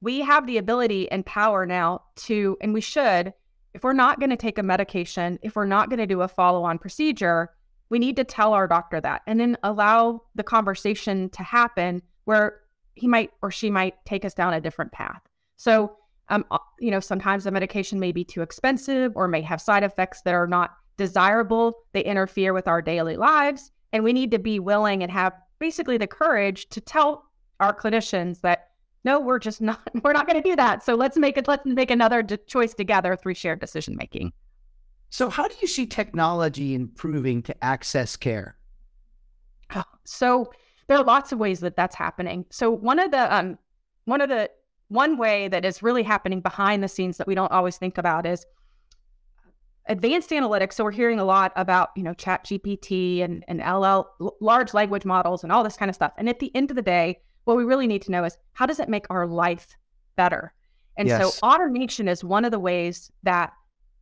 we 0.00 0.20
have 0.20 0.46
the 0.46 0.58
ability 0.58 1.10
and 1.12 1.24
power 1.24 1.64
now 1.64 2.02
to 2.16 2.56
and 2.60 2.74
we 2.74 2.80
should 2.80 3.32
if 3.74 3.84
we're 3.84 3.92
not 3.92 4.18
going 4.18 4.30
to 4.30 4.36
take 4.36 4.58
a 4.58 4.62
medication 4.62 5.38
if 5.42 5.54
we're 5.54 5.64
not 5.66 5.88
going 5.88 5.98
to 5.98 6.06
do 6.06 6.22
a 6.22 6.28
follow-on 6.28 6.78
procedure 6.78 7.50
we 7.90 7.98
need 7.98 8.16
to 8.16 8.24
tell 8.24 8.52
our 8.52 8.66
doctor 8.66 9.00
that 9.00 9.22
and 9.26 9.38
then 9.38 9.56
allow 9.62 10.22
the 10.34 10.42
conversation 10.42 11.28
to 11.30 11.42
happen 11.42 12.02
where 12.24 12.60
he 12.96 13.06
might 13.06 13.30
or 13.42 13.50
she 13.50 13.70
might 13.70 13.94
take 14.04 14.24
us 14.24 14.34
down 14.34 14.54
a 14.54 14.60
different 14.60 14.90
path. 14.90 15.22
So, 15.56 15.96
um, 16.28 16.44
uh, 16.50 16.58
you 16.80 16.90
know, 16.90 17.00
sometimes 17.00 17.44
the 17.44 17.50
medication 17.50 18.00
may 18.00 18.12
be 18.12 18.24
too 18.24 18.42
expensive 18.42 19.12
or 19.16 19.28
may 19.28 19.42
have 19.42 19.60
side 19.60 19.82
effects 19.82 20.22
that 20.22 20.34
are 20.34 20.46
not 20.46 20.76
desirable. 20.96 21.78
They 21.92 22.04
interfere 22.04 22.52
with 22.52 22.66
our 22.66 22.82
daily 22.82 23.16
lives. 23.16 23.70
And 23.92 24.02
we 24.02 24.12
need 24.12 24.30
to 24.32 24.38
be 24.38 24.58
willing 24.58 25.02
and 25.02 25.12
have 25.12 25.32
basically 25.58 25.98
the 25.98 26.06
courage 26.06 26.68
to 26.70 26.80
tell 26.80 27.24
our 27.60 27.74
clinicians 27.74 28.40
that 28.40 28.70
no, 29.04 29.20
we're 29.20 29.38
just 29.38 29.60
not, 29.60 29.88
we're 30.02 30.12
not 30.12 30.26
going 30.26 30.42
to 30.42 30.48
do 30.48 30.56
that. 30.56 30.82
So 30.82 30.94
let's 30.94 31.16
make 31.16 31.38
it, 31.38 31.46
let's 31.46 31.64
make 31.64 31.90
another 31.92 32.22
choice 32.22 32.74
together 32.74 33.16
through 33.16 33.34
shared 33.34 33.60
decision 33.60 33.96
making. 33.96 34.32
So, 35.10 35.30
how 35.30 35.46
do 35.46 35.54
you 35.62 35.68
see 35.68 35.86
technology 35.86 36.74
improving 36.74 37.42
to 37.44 37.64
access 37.64 38.16
care? 38.16 38.56
So, 40.04 40.52
there 40.86 40.96
are 40.96 41.04
lots 41.04 41.32
of 41.32 41.40
ways 41.40 41.58
that 41.60 41.74
that's 41.74 41.96
happening. 41.96 42.44
So, 42.50 42.70
one 42.70 43.00
of 43.00 43.10
the 43.10 43.34
um, 43.34 43.58
one 44.04 44.20
of 44.20 44.28
the 44.28 44.50
one 44.88 45.16
way 45.16 45.48
that 45.48 45.64
is 45.64 45.82
really 45.82 46.02
happening 46.02 46.40
behind 46.40 46.82
the 46.82 46.88
scenes 46.88 47.16
that 47.16 47.26
we 47.26 47.34
don't 47.34 47.52
always 47.52 47.76
think 47.76 47.98
about 47.98 48.26
is 48.26 48.46
advanced 49.88 50.30
analytics. 50.30 50.74
So, 50.74 50.84
we're 50.84 50.92
hearing 50.92 51.18
a 51.18 51.24
lot 51.24 51.52
about 51.56 51.90
you 51.96 52.02
know 52.02 52.14
Chat 52.14 52.44
GPT 52.44 53.22
and 53.22 53.44
and 53.48 53.60
LL 53.60 54.06
large 54.40 54.74
language 54.74 55.04
models 55.04 55.42
and 55.42 55.52
all 55.52 55.64
this 55.64 55.76
kind 55.76 55.88
of 55.88 55.94
stuff. 55.94 56.12
And 56.16 56.28
at 56.28 56.38
the 56.38 56.54
end 56.54 56.70
of 56.70 56.76
the 56.76 56.82
day, 56.82 57.20
what 57.44 57.56
we 57.56 57.64
really 57.64 57.86
need 57.86 58.02
to 58.02 58.10
know 58.10 58.24
is 58.24 58.36
how 58.52 58.66
does 58.66 58.80
it 58.80 58.88
make 58.88 59.06
our 59.10 59.26
life 59.26 59.76
better? 60.16 60.52
And 60.96 61.08
yes. 61.08 61.38
so, 61.38 61.46
automation 61.46 62.08
is 62.08 62.24
one 62.24 62.44
of 62.44 62.50
the 62.50 62.58
ways 62.58 63.10
that 63.22 63.52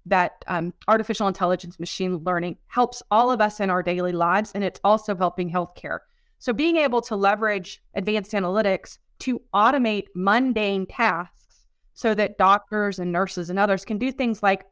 that 0.06 0.44
um, 0.48 0.74
artificial 0.86 1.28
intelligence, 1.28 1.80
machine 1.80 2.18
learning 2.24 2.58
helps 2.66 3.02
all 3.10 3.30
of 3.30 3.40
us 3.40 3.58
in 3.58 3.70
our 3.70 3.82
daily 3.82 4.12
lives, 4.12 4.52
and 4.54 4.62
it's 4.62 4.80
also 4.84 5.16
helping 5.16 5.50
healthcare. 5.50 6.00
So, 6.38 6.52
being 6.52 6.76
able 6.76 7.00
to 7.02 7.16
leverage 7.16 7.82
advanced 7.94 8.32
analytics 8.32 8.98
to 9.20 9.40
automate 9.54 10.06
mundane 10.14 10.86
tasks 10.86 11.66
so 11.94 12.14
that 12.14 12.38
doctors 12.38 12.98
and 12.98 13.12
nurses 13.12 13.50
and 13.50 13.58
others 13.58 13.84
can 13.84 13.98
do 13.98 14.10
things 14.10 14.42
like 14.42 14.64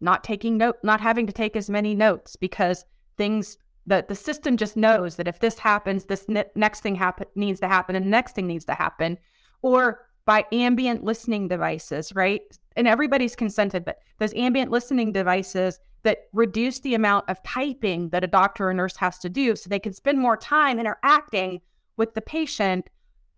not 0.00 0.24
taking 0.24 0.56
note, 0.56 0.76
not 0.82 1.00
having 1.00 1.26
to 1.26 1.32
take 1.32 1.56
as 1.56 1.68
many 1.68 1.94
notes 1.94 2.36
because 2.36 2.84
things 3.16 3.58
that 3.86 4.08
the 4.08 4.14
system 4.14 4.56
just 4.56 4.76
knows 4.76 5.16
that 5.16 5.28
if 5.28 5.40
this 5.40 5.58
happens, 5.58 6.04
this 6.04 6.24
ne- 6.28 6.44
next 6.54 6.80
thing 6.80 6.94
happen 6.94 7.26
needs 7.34 7.60
to 7.60 7.68
happen, 7.68 7.96
and 7.96 8.04
the 8.04 8.10
next 8.10 8.34
thing 8.34 8.46
needs 8.46 8.64
to 8.66 8.74
happen, 8.74 9.18
or 9.62 10.06
by 10.24 10.44
ambient 10.52 11.02
listening 11.02 11.48
devices, 11.48 12.14
right? 12.14 12.42
And 12.76 12.86
everybody's 12.86 13.34
consented, 13.34 13.84
but 13.84 13.98
those 14.18 14.34
ambient 14.34 14.70
listening 14.70 15.10
devices 15.10 15.80
that 16.02 16.24
reduce 16.32 16.80
the 16.80 16.94
amount 16.94 17.28
of 17.28 17.42
typing 17.42 18.10
that 18.10 18.22
a 18.22 18.28
doctor 18.28 18.68
or 18.68 18.74
nurse 18.74 18.96
has 18.96 19.18
to 19.18 19.28
do 19.28 19.56
so 19.56 19.68
they 19.68 19.78
can 19.78 19.92
spend 19.92 20.18
more 20.18 20.36
time 20.36 20.78
interacting 20.78 21.60
with 21.96 22.14
the 22.14 22.20
patient 22.20 22.88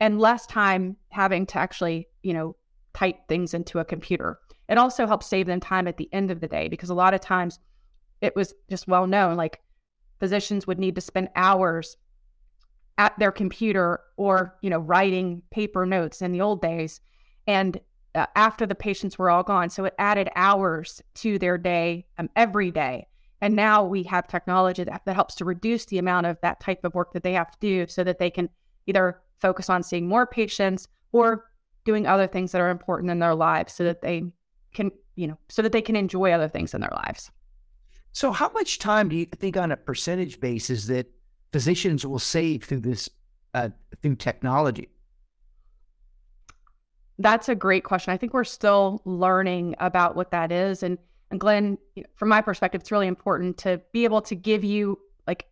and 0.01 0.19
less 0.19 0.47
time 0.47 0.97
having 1.11 1.47
to 1.47 1.59
actually, 1.59 2.09
you 2.23 2.33
know, 2.33 2.57
type 2.95 3.17
things 3.29 3.55
into 3.55 3.79
a 3.79 3.85
computer. 3.85 4.39
It 4.69 4.79
also 4.79 5.07
helps 5.07 5.27
save 5.27 5.47
them 5.47 5.61
time 5.61 5.87
at 5.87 5.97
the 5.97 6.09
end 6.13 6.31
of 6.31 6.41
the 6.41 6.49
day 6.49 6.69
because 6.69 6.91
a 6.91 6.95
lot 6.95 7.15
of 7.15 7.21
times 7.21 7.59
it 8.21 8.35
was 8.37 8.55
just 8.69 8.89
well 8.89 9.07
known 9.07 9.37
like 9.37 9.61
physicians 10.19 10.67
would 10.67 10.79
need 10.79 10.95
to 10.95 11.01
spend 11.01 11.29
hours 11.35 11.97
at 12.99 13.19
their 13.19 13.33
computer 13.33 14.01
or 14.17 14.57
you 14.63 14.71
know 14.71 14.79
writing 14.79 15.43
paper 15.51 15.87
notes 15.87 16.23
in 16.23 16.33
the 16.33 16.41
old 16.41 16.61
days 16.61 17.01
and 17.47 17.81
uh, 18.15 18.27
after 18.37 18.67
the 18.67 18.75
patients 18.75 19.19
were 19.19 19.31
all 19.31 19.43
gone 19.43 19.71
so 19.71 19.85
it 19.85 19.95
added 19.99 20.29
hours 20.37 21.01
to 21.15 21.39
their 21.39 21.57
day 21.57 22.05
um, 22.19 22.29
every 22.37 22.71
day 22.71 23.07
and 23.41 23.57
now 23.57 23.83
we 23.83 24.03
have 24.03 24.29
technology 24.29 24.85
that, 24.85 25.03
that 25.07 25.15
helps 25.15 25.35
to 25.37 25.45
reduce 25.45 25.87
the 25.87 25.99
amount 25.99 26.27
of 26.27 26.37
that 26.43 26.61
type 26.61 26.85
of 26.85 26.95
work 26.95 27.13
that 27.15 27.23
they 27.23 27.33
have 27.33 27.51
to 27.51 27.59
do 27.61 27.87
so 27.89 28.05
that 28.05 28.19
they 28.19 28.31
can 28.31 28.51
either 28.87 29.21
focus 29.41 29.71
on 29.71 29.83
seeing 29.83 30.09
more 30.09 30.27
patients 30.27 30.89
or 31.13 31.47
doing 31.85 32.07
other 32.07 32.27
things 32.27 32.53
that 32.53 32.61
are 32.61 32.71
important 32.71 33.11
in 33.11 33.19
their 33.19 33.35
lives 33.35 33.73
so 33.73 33.85
that 33.85 34.03
they 34.03 34.25
can 34.73 34.91
you 35.17 35.27
know 35.27 35.39
so 35.49 35.63
that 35.63 35.73
they 35.73 35.83
can 35.83 35.97
enjoy 35.97 36.31
other 36.31 36.49
things 36.49 36.75
in 36.75 36.81
their 36.81 36.93
lives 36.95 37.31
so 38.13 38.33
how 38.33 38.51
much 38.51 38.79
time 38.79 39.09
do 39.09 39.17
you 39.17 39.27
think 39.27 39.57
on 39.57 39.71
a 39.71 39.77
percentage 39.77 40.41
basis 40.41 40.87
that 40.87 41.11
physicians 41.53 42.07
will 42.07 42.19
save 42.19 42.65
through 42.65 42.81
this 42.81 43.09
uh, 43.55 43.71
through 44.03 44.17
technology? 44.17 44.89
That's 47.19 47.49
a 47.49 47.55
great 47.55 47.85
question. 47.85 48.13
I 48.13 48.17
think 48.17 48.33
we're 48.33 48.45
still 48.45 49.03
learning 49.05 49.75
about 49.79 50.17
what 50.17 50.31
that 50.31 50.51
is, 50.51 50.83
and 50.83 50.99
and 51.31 51.39
Glenn, 51.39 51.79
from 52.17 52.29
my 52.29 52.41
perspective, 52.41 52.81
it's 52.81 52.91
really 52.91 53.07
important 53.07 53.59
to 53.59 53.81
be 53.93 54.05
able 54.05 54.23
to 54.23 54.35
give 54.35 54.65
you 54.65 54.99
like 55.29 55.47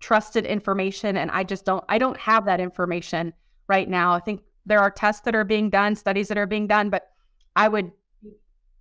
trusted 0.00 0.46
information, 0.46 1.16
and 1.16 1.30
I 1.30 1.44
just 1.44 1.64
don't 1.64 1.84
I 1.88 1.98
don't 1.98 2.16
have 2.16 2.44
that 2.46 2.60
information 2.60 3.32
right 3.68 3.88
now. 3.88 4.12
I 4.14 4.20
think 4.20 4.42
there 4.66 4.80
are 4.80 4.90
tests 4.90 5.22
that 5.22 5.34
are 5.34 5.44
being 5.44 5.70
done, 5.70 5.96
studies 5.96 6.28
that 6.28 6.38
are 6.38 6.46
being 6.46 6.66
done, 6.66 6.90
but 6.90 7.10
I 7.56 7.68
would 7.68 7.90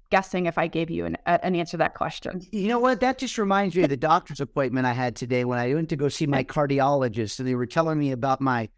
guessing 0.10 0.46
if 0.46 0.58
I 0.58 0.68
gave 0.68 0.90
you 0.90 1.06
an, 1.06 1.18
an 1.26 1.56
answer 1.56 1.72
to 1.72 1.78
that 1.78 1.94
question. 1.94 2.42
You 2.52 2.70
know 2.70 2.80
what? 2.80 3.02
That 3.02 3.18
just 3.18 3.38
reminds 3.38 3.76
me 3.76 3.84
of 3.84 3.90
the 3.90 3.98
doctor's 3.98 4.40
appointment 4.40 4.86
I 4.86 4.94
had 4.94 5.16
today 5.16 5.44
when 5.44 5.60
I 5.60 5.74
went 5.74 5.90
to 5.90 5.96
go 5.96 6.10
see 6.10 6.28
my 6.28 6.44
cardiologist, 6.44 7.40
and 7.40 7.48
they 7.48 7.56
were 7.56 7.66
telling 7.66 8.00
me 8.00 8.12
about 8.12 8.42
my 8.42 8.70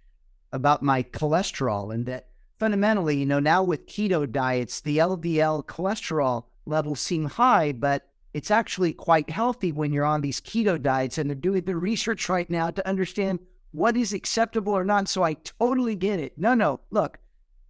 about 0.51 0.81
my 0.81 1.03
cholesterol 1.03 1.93
and 1.93 2.05
that 2.08 2.27
fundamentally, 2.60 3.17
you 3.17 3.25
know, 3.25 3.39
now 3.39 3.63
with 3.63 3.86
keto 3.86 4.29
diets, 4.29 4.81
the 4.81 4.98
LDL 4.98 5.65
cholesterol 5.65 6.46
levels 6.65 7.00
seem 7.00 7.25
high, 7.25 7.72
but 7.72 8.08
it's 8.33 8.51
actually 8.51 8.93
quite 8.93 9.29
healthy 9.29 9.71
when 9.71 9.91
you're 9.91 10.05
on 10.05 10.21
these 10.21 10.41
keto 10.41 10.81
diets. 10.81 11.17
And 11.17 11.29
they're 11.29 11.36
doing 11.36 11.63
the 11.63 11.75
research 11.75 12.29
right 12.29 12.50
now 12.50 12.69
to 12.71 12.88
understand 12.88 13.39
what 13.71 13.98
is 13.98 14.13
acceptable 14.13 14.74
or 14.74 14.83
not. 14.83 15.07
So 15.07 15.24
I 15.24 15.33
totally 15.33 15.95
get 15.95 16.19
it. 16.19 16.38
No, 16.38 16.53
no, 16.53 16.79
look, 16.91 17.19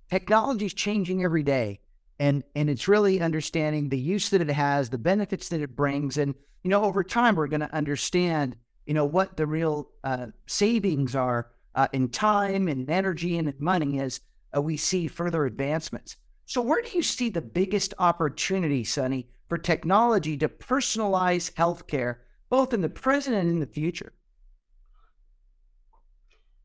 technology 0.10 0.66
is 0.66 0.74
changing 0.74 1.24
every 1.24 1.44
day 1.44 1.80
and 2.20 2.44
and 2.56 2.70
it's 2.70 2.88
really 2.88 3.22
understanding 3.22 3.90
the 3.90 3.98
use 3.98 4.30
that 4.30 4.42
it 4.42 4.50
has, 4.50 4.90
the 4.90 4.98
benefits 4.98 5.50
that 5.50 5.62
it 5.62 5.76
brings, 5.76 6.18
and 6.18 6.36
you 6.64 6.70
know 6.70 6.84
over 6.84 7.04
time 7.04 7.36
we're 7.36 7.48
going 7.48 7.62
to 7.62 7.74
understand 7.74 8.56
you 8.86 8.94
know 8.94 9.06
what 9.06 9.38
the 9.38 9.48
real 9.48 9.90
uh, 10.04 10.28
savings 10.46 11.16
are 11.16 11.52
uh, 11.76 11.88
in 11.94 12.10
time 12.10 12.68
and 12.68 12.90
energy 12.90 13.38
and 13.38 13.54
money 13.60 14.00
as 14.00 14.20
uh, 14.56 14.62
we 14.62 14.76
see 14.76 15.08
further 15.08 15.46
advancements. 15.46 16.18
So 16.46 16.62
where 16.62 16.82
do 16.82 16.90
you 16.94 17.04
see 17.04 17.30
the 17.30 17.42
biggest 17.42 17.94
opportunity, 18.00 18.84
Sunnie, 18.84 19.28
for 19.50 19.58
technology 19.58 20.38
to 20.38 20.48
personalize 20.48 21.52
healthcare, 21.54 22.18
both 22.50 22.74
in 22.74 22.82
the 22.82 22.90
present 22.90 23.36
and 23.36 23.50
in 23.50 23.60
the 23.60 23.66
future? 23.66 24.14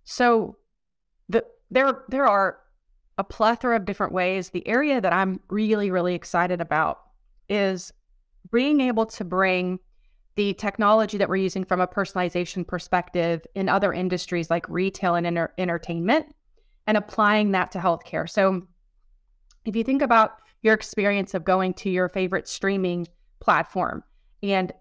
So 0.05 0.59
the 1.29 1.45
there 1.71 2.05
there 2.09 2.26
are 2.26 2.59
a 3.19 3.25
plethora 3.25 3.76
of 3.76 3.85
different 3.85 4.12
ways. 4.12 4.50
The 4.50 4.67
area 4.69 5.00
that 5.00 5.12
I'm 5.12 5.41
really, 5.49 5.91
really 5.91 6.14
excited 6.14 6.61
about 6.61 7.00
is 7.49 7.93
being 8.53 8.81
able 8.81 9.07
to 9.07 9.25
bring 9.25 9.79
the 10.37 10.53
technology 10.55 11.17
that 11.17 11.29
we're 11.29 11.37
using 11.37 11.64
from 11.64 11.81
a 11.81 11.87
personalization 11.87 12.67
perspective 12.67 13.47
in 13.55 13.69
other 13.69 13.93
industries 13.93 14.50
like 14.50 14.69
retail 14.69 15.14
and 15.14 15.26
enter- 15.26 15.55
entertainment 15.59 16.35
and 16.87 16.97
applying 16.97 17.53
that 17.53 17.71
to 17.73 17.79
healthcare. 17.79 18.29
So, 18.29 18.67
if 19.64 19.76
you 19.76 19.85
think 19.85 20.03
about 20.03 20.33
your 20.64 20.75
experience 20.75 21.35
of 21.35 21.44
going 21.44 21.75
to 21.75 21.90
your 21.90 22.09
favorite 22.09 22.49
streaming 22.49 23.06
platform 23.38 24.02
and 24.42 24.73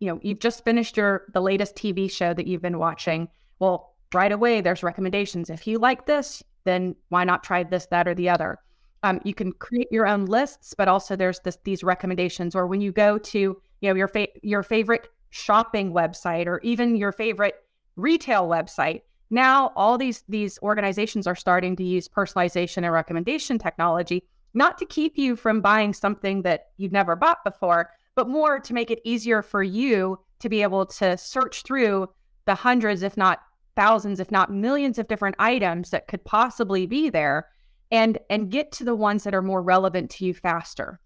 you 0.00 0.08
know, 0.08 0.20
you've 0.22 0.40
just 0.40 0.64
finished 0.64 0.96
your 0.96 1.24
the 1.32 1.40
latest 1.40 1.76
TV 1.76 2.10
show 2.10 2.34
that 2.34 2.46
you've 2.46 2.60
been 2.60 2.78
watching. 2.78 3.28
Well, 3.58 3.94
right 4.12 4.32
away 4.32 4.60
there's 4.60 4.82
recommendations. 4.82 5.48
If 5.48 5.66
you 5.66 5.78
like 5.78 6.04
this, 6.04 6.42
then 6.64 6.94
why 7.08 7.24
not 7.24 7.42
try 7.42 7.62
this, 7.62 7.86
that, 7.86 8.06
or 8.06 8.14
the 8.14 8.28
other? 8.28 8.58
Um, 9.02 9.20
you 9.24 9.34
can 9.34 9.52
create 9.52 9.88
your 9.90 10.06
own 10.06 10.26
lists, 10.26 10.74
but 10.76 10.88
also 10.88 11.16
there's 11.16 11.40
this 11.40 11.58
these 11.64 11.82
recommendations. 11.82 12.54
Or 12.54 12.66
when 12.66 12.80
you 12.80 12.92
go 12.92 13.18
to 13.18 13.38
you 13.38 13.88
know 13.88 13.94
your 13.94 14.08
fa- 14.08 14.28
your 14.42 14.62
favorite 14.62 15.08
shopping 15.30 15.92
website 15.92 16.46
or 16.46 16.60
even 16.60 16.96
your 16.96 17.12
favorite 17.12 17.56
retail 17.96 18.48
website, 18.48 19.02
now 19.30 19.72
all 19.76 19.96
these 19.96 20.22
these 20.28 20.58
organizations 20.62 21.26
are 21.26 21.34
starting 21.34 21.76
to 21.76 21.84
use 21.84 22.08
personalization 22.08 22.78
and 22.78 22.92
recommendation 22.92 23.58
technology 23.58 24.22
not 24.54 24.78
to 24.78 24.86
keep 24.86 25.18
you 25.18 25.36
from 25.36 25.60
buying 25.60 25.92
something 25.92 26.42
that 26.42 26.68
you've 26.76 26.92
never 26.92 27.16
bought 27.16 27.44
before, 27.44 27.90
but 28.14 28.28
more 28.28 28.60
to 28.60 28.74
make 28.74 28.90
it 28.90 29.00
easier 29.04 29.42
for 29.42 29.62
you 29.62 30.18
to 30.38 30.48
be 30.48 30.62
able 30.62 30.86
to 30.86 31.18
search 31.18 31.62
through 31.62 32.08
the 32.46 32.54
hundreds, 32.54 33.02
if 33.02 33.16
not 33.16 33.40
thousands, 33.76 34.20
if 34.20 34.30
not 34.30 34.52
millions 34.52 34.98
of 34.98 35.08
different 35.08 35.36
items 35.38 35.90
that 35.90 36.06
could 36.06 36.24
possibly 36.24 36.86
be 36.86 37.10
there 37.10 37.48
and 37.90 38.18
and 38.30 38.50
get 38.50 38.72
to 38.72 38.84
the 38.84 38.94
ones 38.94 39.24
that 39.24 39.34
are 39.34 39.42
more 39.42 39.62
relevant 39.62 40.10
to 40.10 40.24
you 40.24 40.34
faster. 40.34 41.00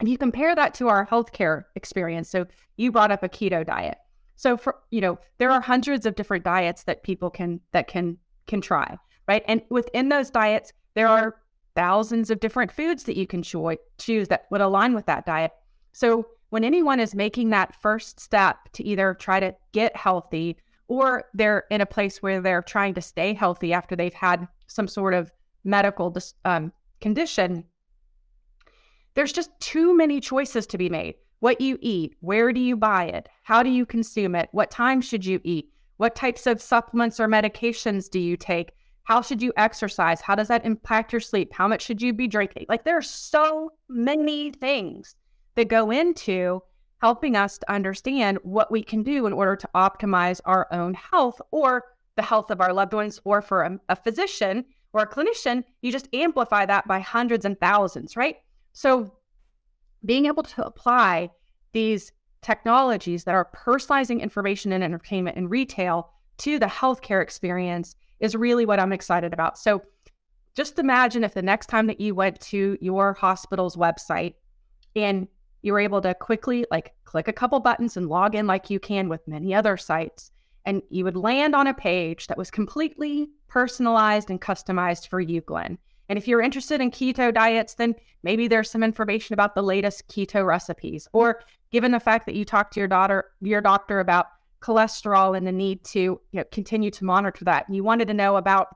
And 0.00 0.08
you 0.08 0.18
compare 0.18 0.54
that 0.54 0.74
to 0.74 0.88
our 0.88 1.06
healthcare 1.06 1.64
experience. 1.76 2.28
So 2.28 2.46
you 2.76 2.90
brought 2.90 3.12
up 3.12 3.22
a 3.22 3.28
keto 3.28 3.64
diet. 3.64 3.98
So 4.36 4.56
for 4.56 4.76
you 4.90 5.00
know, 5.00 5.18
there 5.38 5.50
are 5.50 5.60
hundreds 5.60 6.06
of 6.06 6.16
different 6.16 6.44
diets 6.44 6.84
that 6.84 7.04
people 7.04 7.30
can 7.30 7.60
that 7.72 7.86
can 7.86 8.18
can 8.46 8.60
try, 8.60 8.98
right? 9.28 9.44
And 9.46 9.62
within 9.70 10.08
those 10.08 10.30
diets, 10.30 10.72
there 10.94 11.08
are 11.08 11.36
thousands 11.74 12.30
of 12.30 12.40
different 12.40 12.72
foods 12.72 13.04
that 13.04 13.16
you 13.16 13.26
can 13.26 13.42
cho- 13.42 13.76
choose 13.98 14.28
that 14.28 14.46
would 14.50 14.60
align 14.60 14.94
with 14.94 15.06
that 15.06 15.26
diet. 15.26 15.52
So 15.92 16.26
when 16.50 16.64
anyone 16.64 17.00
is 17.00 17.14
making 17.14 17.50
that 17.50 17.74
first 17.80 18.20
step 18.20 18.56
to 18.74 18.84
either 18.84 19.14
try 19.14 19.40
to 19.40 19.54
get 19.72 19.96
healthy 19.96 20.56
or 20.88 21.24
they're 21.34 21.64
in 21.70 21.80
a 21.80 21.86
place 21.86 22.22
where 22.22 22.40
they're 22.40 22.62
trying 22.62 22.94
to 22.94 23.00
stay 23.00 23.34
healthy 23.34 23.72
after 23.72 23.96
they've 23.96 24.14
had 24.14 24.46
some 24.66 24.86
sort 24.86 25.14
of 25.14 25.32
medical 25.64 26.14
um, 26.44 26.72
condition, 27.00 27.64
there's 29.14 29.32
just 29.32 29.50
too 29.60 29.96
many 29.96 30.20
choices 30.20 30.66
to 30.66 30.78
be 30.78 30.88
made. 30.88 31.14
What 31.40 31.60
you 31.60 31.78
eat, 31.80 32.14
where 32.20 32.52
do 32.52 32.60
you 32.60 32.76
buy 32.76 33.04
it, 33.04 33.28
how 33.42 33.62
do 33.62 33.70
you 33.70 33.84
consume 33.84 34.34
it, 34.34 34.48
what 34.52 34.70
time 34.70 35.00
should 35.00 35.24
you 35.26 35.40
eat, 35.44 35.70
what 35.96 36.14
types 36.14 36.46
of 36.46 36.62
supplements 36.62 37.20
or 37.20 37.28
medications 37.28 38.10
do 38.10 38.18
you 38.18 38.36
take, 38.36 38.72
how 39.04 39.20
should 39.20 39.42
you 39.42 39.52
exercise, 39.56 40.20
how 40.20 40.34
does 40.34 40.48
that 40.48 40.64
impact 40.64 41.12
your 41.12 41.20
sleep, 41.20 41.52
how 41.52 41.68
much 41.68 41.82
should 41.82 42.02
you 42.02 42.12
be 42.12 42.26
drinking? 42.26 42.66
Like 42.68 42.84
there 42.84 42.98
are 42.98 43.02
so 43.02 43.70
many 43.88 44.50
things 44.50 45.14
that 45.54 45.68
go 45.68 45.90
into 45.90 46.62
helping 47.00 47.36
us 47.36 47.58
to 47.58 47.70
understand 47.70 48.38
what 48.42 48.72
we 48.72 48.82
can 48.82 49.02
do 49.02 49.26
in 49.26 49.32
order 49.32 49.56
to 49.56 49.68
optimize 49.74 50.40
our 50.46 50.66
own 50.72 50.94
health 50.94 51.40
or 51.50 51.84
the 52.16 52.22
health 52.22 52.50
of 52.50 52.60
our 52.60 52.72
loved 52.72 52.94
ones, 52.94 53.20
or 53.24 53.42
for 53.42 53.62
a, 53.62 53.78
a 53.88 53.96
physician 53.96 54.64
or 54.92 55.02
a 55.02 55.06
clinician, 55.06 55.64
you 55.82 55.90
just 55.90 56.08
amplify 56.14 56.64
that 56.64 56.86
by 56.86 57.00
hundreds 57.00 57.44
and 57.44 57.58
thousands, 57.58 58.16
right? 58.16 58.36
So, 58.72 59.12
being 60.04 60.26
able 60.26 60.42
to 60.44 60.64
apply 60.64 61.30
these 61.72 62.12
technologies 62.40 63.24
that 63.24 63.34
are 63.34 63.50
personalizing 63.54 64.20
information 64.20 64.72
and 64.72 64.84
entertainment 64.84 65.36
and 65.36 65.50
retail 65.50 66.10
to 66.38 66.58
the 66.58 66.66
healthcare 66.66 67.22
experience 67.22 67.96
is 68.24 68.34
really 68.34 68.64
what 68.66 68.80
I'm 68.80 68.92
excited 68.92 69.32
about. 69.32 69.58
So, 69.58 69.82
just 70.56 70.78
imagine 70.78 71.24
if 71.24 71.34
the 71.34 71.42
next 71.42 71.66
time 71.66 71.88
that 71.88 72.00
you 72.00 72.14
went 72.14 72.40
to 72.40 72.78
your 72.80 73.12
hospital's 73.12 73.76
website 73.76 74.34
and 74.94 75.26
you 75.62 75.72
were 75.72 75.80
able 75.80 76.00
to 76.02 76.14
quickly 76.14 76.64
like 76.70 76.94
click 77.04 77.26
a 77.26 77.32
couple 77.32 77.58
buttons 77.58 77.96
and 77.96 78.08
log 78.08 78.34
in 78.34 78.46
like 78.46 78.70
you 78.70 78.78
can 78.78 79.08
with 79.08 79.26
many 79.26 79.52
other 79.52 79.76
sites 79.76 80.30
and 80.64 80.80
you 80.90 81.04
would 81.04 81.16
land 81.16 81.56
on 81.56 81.66
a 81.66 81.74
page 81.74 82.28
that 82.28 82.38
was 82.38 82.50
completely 82.50 83.28
personalized 83.48 84.30
and 84.30 84.40
customized 84.40 85.08
for 85.08 85.20
you 85.20 85.40
glenn 85.40 85.76
and 86.08 86.18
if 86.18 86.28
you're 86.28 86.40
interested 86.40 86.80
in 86.80 86.90
keto 86.90 87.34
diets 87.34 87.74
then 87.74 87.94
maybe 88.22 88.46
there's 88.46 88.70
some 88.70 88.84
information 88.84 89.32
about 89.32 89.56
the 89.56 89.62
latest 89.62 90.06
keto 90.08 90.46
recipes 90.46 91.08
or 91.12 91.40
given 91.72 91.90
the 91.90 91.98
fact 91.98 92.26
that 92.26 92.36
you 92.36 92.44
talked 92.44 92.74
to 92.74 92.80
your 92.80 92.88
daughter 92.88 93.24
your 93.40 93.60
doctor 93.60 93.98
about 93.98 94.26
cholesterol 94.64 95.36
and 95.36 95.46
the 95.46 95.52
need 95.52 95.84
to 95.84 96.00
you 96.00 96.20
know, 96.32 96.44
continue 96.50 96.90
to 96.90 97.04
monitor 97.04 97.44
that 97.44 97.66
you 97.68 97.84
wanted 97.84 98.08
to 98.08 98.14
know 98.14 98.36
about 98.36 98.68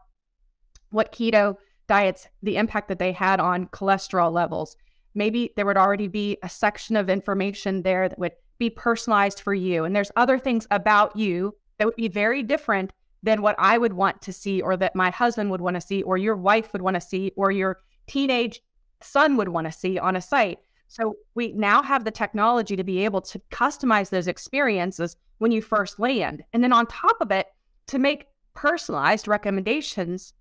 what 0.91 1.13
keto 1.13 1.57
diets 1.87 2.29
the 2.43 2.57
impact 2.57 2.89
that 2.89 2.99
they 2.99 3.13
had 3.13 3.41
on 3.41 3.67
cholesterol 3.69 4.31
levels 4.31 4.77
maybe 5.15 5.53
there 5.57 5.67
would 5.67 5.77
already 5.77 6.09
be 6.09 6.39
a 6.43 6.49
section 6.49 6.97
of 6.97 7.11
information 7.11 7.83
there 7.83 8.09
that 8.09 8.19
would 8.19 8.33
be 8.59 8.71
personalized 8.71 9.41
for 9.41 9.55
you. 9.55 9.85
And 9.85 9.95
there's 9.95 10.13
other 10.17 10.39
things 10.39 10.67
about 10.71 11.17
you 11.17 11.55
that 11.79 11.87
would 11.87 11.97
be 11.97 12.09
very 12.09 12.43
different 12.43 12.93
than 13.23 13.43
what 13.43 13.57
I 13.59 13.79
would 13.79 13.93
want 13.93 14.23
to 14.23 14.33
see, 14.33 14.61
or 14.61 14.77
that 14.77 14.95
my 14.95 15.11
husband 15.11 15.51
would 15.51 15.61
want 15.61 15.75
to 15.75 15.81
see, 15.81 16.03
or 16.03 16.17
your 16.17 16.37
wife 16.37 16.73
would 16.73 16.83
want 16.83 16.95
to 16.95 17.01
see, 17.01 17.33
or 17.37 17.51
your 17.51 17.81
teenage 18.07 18.61
son 19.01 19.37
would 19.37 19.49
want 19.49 19.67
to 19.67 19.73
see 19.73 19.99
on 19.99 20.17
a 20.17 20.21
site. 20.21 20.59
So 20.89 21.17
we 21.35 21.53
now 21.53 21.83
have 21.83 22.05
the 22.05 22.11
technology 22.11 22.75
to 22.75 22.85
be 22.85 23.05
able 23.05 23.21
to 23.23 23.41
customize 23.51 24.11
those 24.11 24.27
experiences 24.27 25.17
when 25.39 25.53
you 25.53 25.63
first 25.63 26.01
land. 26.01 26.43
And 26.53 26.65
then 26.65 26.73
on 26.73 26.87
top 26.87 27.17
of 27.21 27.31
it, 27.31 27.47
to 27.89 27.99
make 27.99 28.27
personalized 28.55 29.29
recommendations 29.29 30.33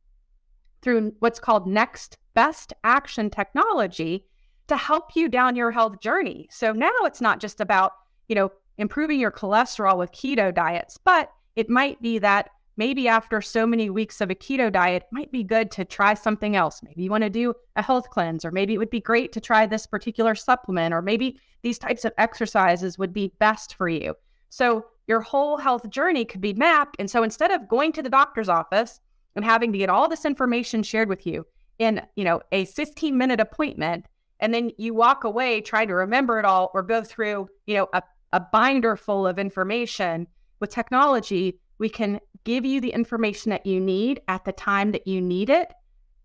through 0.82 1.14
what's 1.20 1.40
called 1.40 1.68
next 1.68 2.18
best 2.34 2.74
action 2.84 3.30
technology 3.30 4.26
to 4.68 4.78
help 4.78 5.16
you 5.16 5.28
down 5.30 5.56
your 5.56 5.72
health 5.72 6.00
journey. 6.02 6.48
So 6.52 6.72
now 6.72 6.92
it's 7.02 7.22
not 7.22 7.40
just 7.40 7.62
about, 7.62 7.94
you 8.28 8.36
know, 8.36 8.52
improving 8.78 9.20
your 9.20 9.32
cholesterol 9.32 9.98
with 9.98 10.12
keto 10.12 10.54
diets, 10.54 10.98
but 11.04 11.32
it 11.56 11.70
might 11.70 12.02
be 12.02 12.20
that 12.20 12.50
maybe 12.78 13.08
after 13.08 13.42
so 13.42 13.68
many 13.68 13.90
weeks 13.90 14.22
of 14.22 14.30
a 14.30 14.36
keto 14.36 14.72
diet, 14.72 15.04
it 15.04 15.10
might 15.12 15.32
be 15.32 15.44
good 15.44 15.72
to 15.72 15.86
try 15.86 16.14
something 16.14 16.56
else. 16.56 16.82
Maybe 16.84 17.04
you 17.04 17.12
want 17.12 17.24
to 17.24 17.30
do 17.30 17.54
a 17.76 17.82
health 17.82 18.10
cleanse, 18.10 18.46
or 18.46 18.52
maybe 18.52 18.74
it 18.74 18.78
would 18.78 18.90
be 18.90 19.02
great 19.02 19.32
to 19.34 19.42
try 19.42 19.66
this 19.66 19.86
particular 19.86 20.36
supplement, 20.36 20.94
or 20.94 21.02
maybe 21.02 21.40
these 21.64 21.80
types 21.80 22.06
of 22.06 22.14
exercises 22.18 22.98
would 22.98 23.14
be 23.14 23.34
best 23.40 23.76
for 23.76 23.90
you. 23.90 24.16
So 24.50 24.86
your 25.08 25.22
whole 25.22 25.58
health 25.58 25.90
journey 25.90 26.24
could 26.24 26.42
be 26.42 26.54
mapped. 26.54 26.96
And 27.00 27.10
so 27.10 27.24
instead 27.24 27.52
of 27.52 27.68
going 27.68 27.92
to 27.94 28.02
the 28.02 28.10
doctor's 28.10 28.50
office 28.50 29.00
and 29.36 29.44
having 29.44 29.72
to 29.72 29.78
get 29.78 29.90
all 29.90 30.08
this 30.08 30.26
information 30.26 30.84
shared 30.84 31.10
with 31.10 31.26
you 31.26 31.46
in, 31.80 32.02
you 32.16 32.24
know, 32.24 32.42
a 32.52 32.66
15 32.66 33.18
minute 33.18 33.40
appointment, 33.40 34.06
and 34.40 34.54
then 34.54 34.72
you 34.78 34.94
walk 34.94 35.24
away 35.24 35.62
trying 35.62 35.88
to 35.88 35.96
remember 35.96 36.40
it 36.40 36.46
all 36.46 36.72
or 36.74 36.84
go 36.84 37.04
through 37.04 37.48
you 37.66 37.76
know 37.76 37.88
a, 37.94 38.02
a 38.34 38.40
binder 38.40 38.96
full 38.96 39.26
of 39.26 39.40
information 39.40 40.28
with 40.60 40.70
technology 40.70 41.60
we 41.80 41.90
can 41.90 42.20
give 42.44 42.66
you 42.66 42.82
the 42.82 42.92
information 42.92 43.50
that 43.50 43.66
you 43.66 43.80
need 43.80 44.22
at 44.28 44.46
the 44.46 44.52
time 44.52 44.92
that 44.92 45.08
you 45.08 45.22
need 45.22 45.50
it 45.50 45.74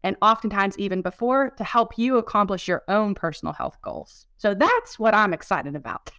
and 0.05 0.17
oftentimes 0.23 0.79
even 0.79 1.03
before 1.03 1.51
to 1.51 1.65
help 1.65 1.97
you 1.97 2.17
accomplish 2.17 2.67
your 2.67 2.83
own 2.89 3.15
personal 3.15 3.53
health 3.53 3.77
goals 3.83 4.27
so 4.37 4.55
that's 4.55 4.99
what 4.99 5.15
i'm 5.15 5.35
excited 5.35 5.75
about 5.75 6.11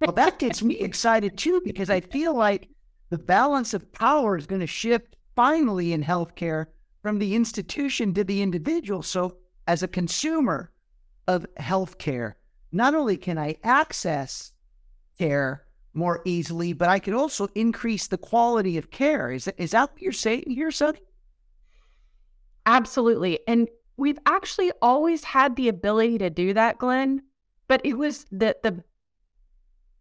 well 0.00 0.12
that 0.12 0.38
gets 0.38 0.62
me 0.62 0.76
excited 0.78 1.36
too 1.36 1.60
because 1.64 1.90
i 1.90 2.00
feel 2.00 2.34
like 2.34 2.68
the 3.10 3.18
balance 3.18 3.72
of 3.72 3.92
power 3.92 4.36
is 4.36 4.46
going 4.46 4.60
to 4.60 4.66
shift 4.66 5.16
finally 5.34 5.92
in 5.92 6.02
healthcare 6.02 6.66
from 7.02 7.18
the 7.18 7.34
institution 7.34 8.12
to 8.14 8.24
the 8.24 8.42
individual 8.42 9.02
so 9.02 9.36
as 9.66 9.82
a 9.82 9.88
consumer 9.88 10.72
of 11.28 11.46
healthcare. 11.58 12.34
Not 12.72 12.94
only 12.94 13.16
can 13.16 13.38
I 13.38 13.56
access 13.62 14.52
care 15.18 15.65
more 15.96 16.20
easily, 16.24 16.72
but 16.72 16.88
I 16.88 16.98
could 16.98 17.14
also 17.14 17.48
increase 17.54 18.06
the 18.06 18.18
quality 18.18 18.76
of 18.78 18.90
care. 18.90 19.30
Is 19.30 19.46
that, 19.46 19.54
is 19.58 19.70
that 19.72 19.92
what 19.92 20.02
you're 20.02 20.12
saying 20.12 20.44
here, 20.48 20.70
Sunnie? 20.70 21.00
Absolutely. 22.66 23.40
And 23.46 23.68
we've 23.96 24.18
actually 24.26 24.72
always 24.82 25.24
had 25.24 25.56
the 25.56 25.68
ability 25.68 26.18
to 26.18 26.30
do 26.30 26.52
that, 26.54 26.78
Glenn, 26.78 27.22
but 27.68 27.80
it 27.84 27.94
was 27.94 28.26
the 28.30 28.56
the 28.62 28.82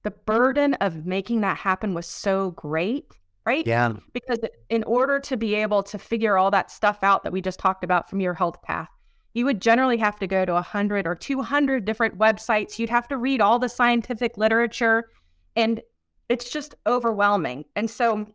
the 0.03 0.11
burden 0.11 0.75
of 0.75 1.05
making 1.05 1.41
that 1.41 1.57
happen 1.57 1.95
was 1.95 2.05
so 2.05 2.51
great, 2.51 3.05
right? 3.43 3.65
Yeah. 3.65 3.93
Because 4.13 4.37
in 4.69 4.83
order 4.83 5.19
to 5.19 5.35
be 5.35 5.55
able 5.55 5.81
to 5.81 5.97
figure 5.97 6.37
all 6.37 6.51
that 6.51 6.69
stuff 6.69 6.99
out 7.01 7.23
that 7.23 7.33
we 7.33 7.41
just 7.41 7.57
talked 7.57 7.83
about 7.83 8.07
from 8.07 8.19
your 8.19 8.35
health 8.35 8.61
path, 8.61 8.87
you 9.33 9.45
would 9.45 9.59
generally 9.59 9.97
have 9.97 10.19
to 10.19 10.27
go 10.27 10.45
to 10.45 10.53
100 10.53 11.07
or 11.07 11.15
200 11.15 11.85
different 11.85 12.19
websites. 12.19 12.77
You'd 12.77 12.91
have 12.91 13.07
to 13.07 13.17
read 13.17 13.41
all 13.41 13.57
the 13.57 13.67
scientific 13.67 14.37
literature, 14.37 15.09
and 15.55 15.81
it's 16.29 16.49
just 16.49 16.75
overwhelming. 16.87 17.65
And 17.75 17.89
so 17.89 18.27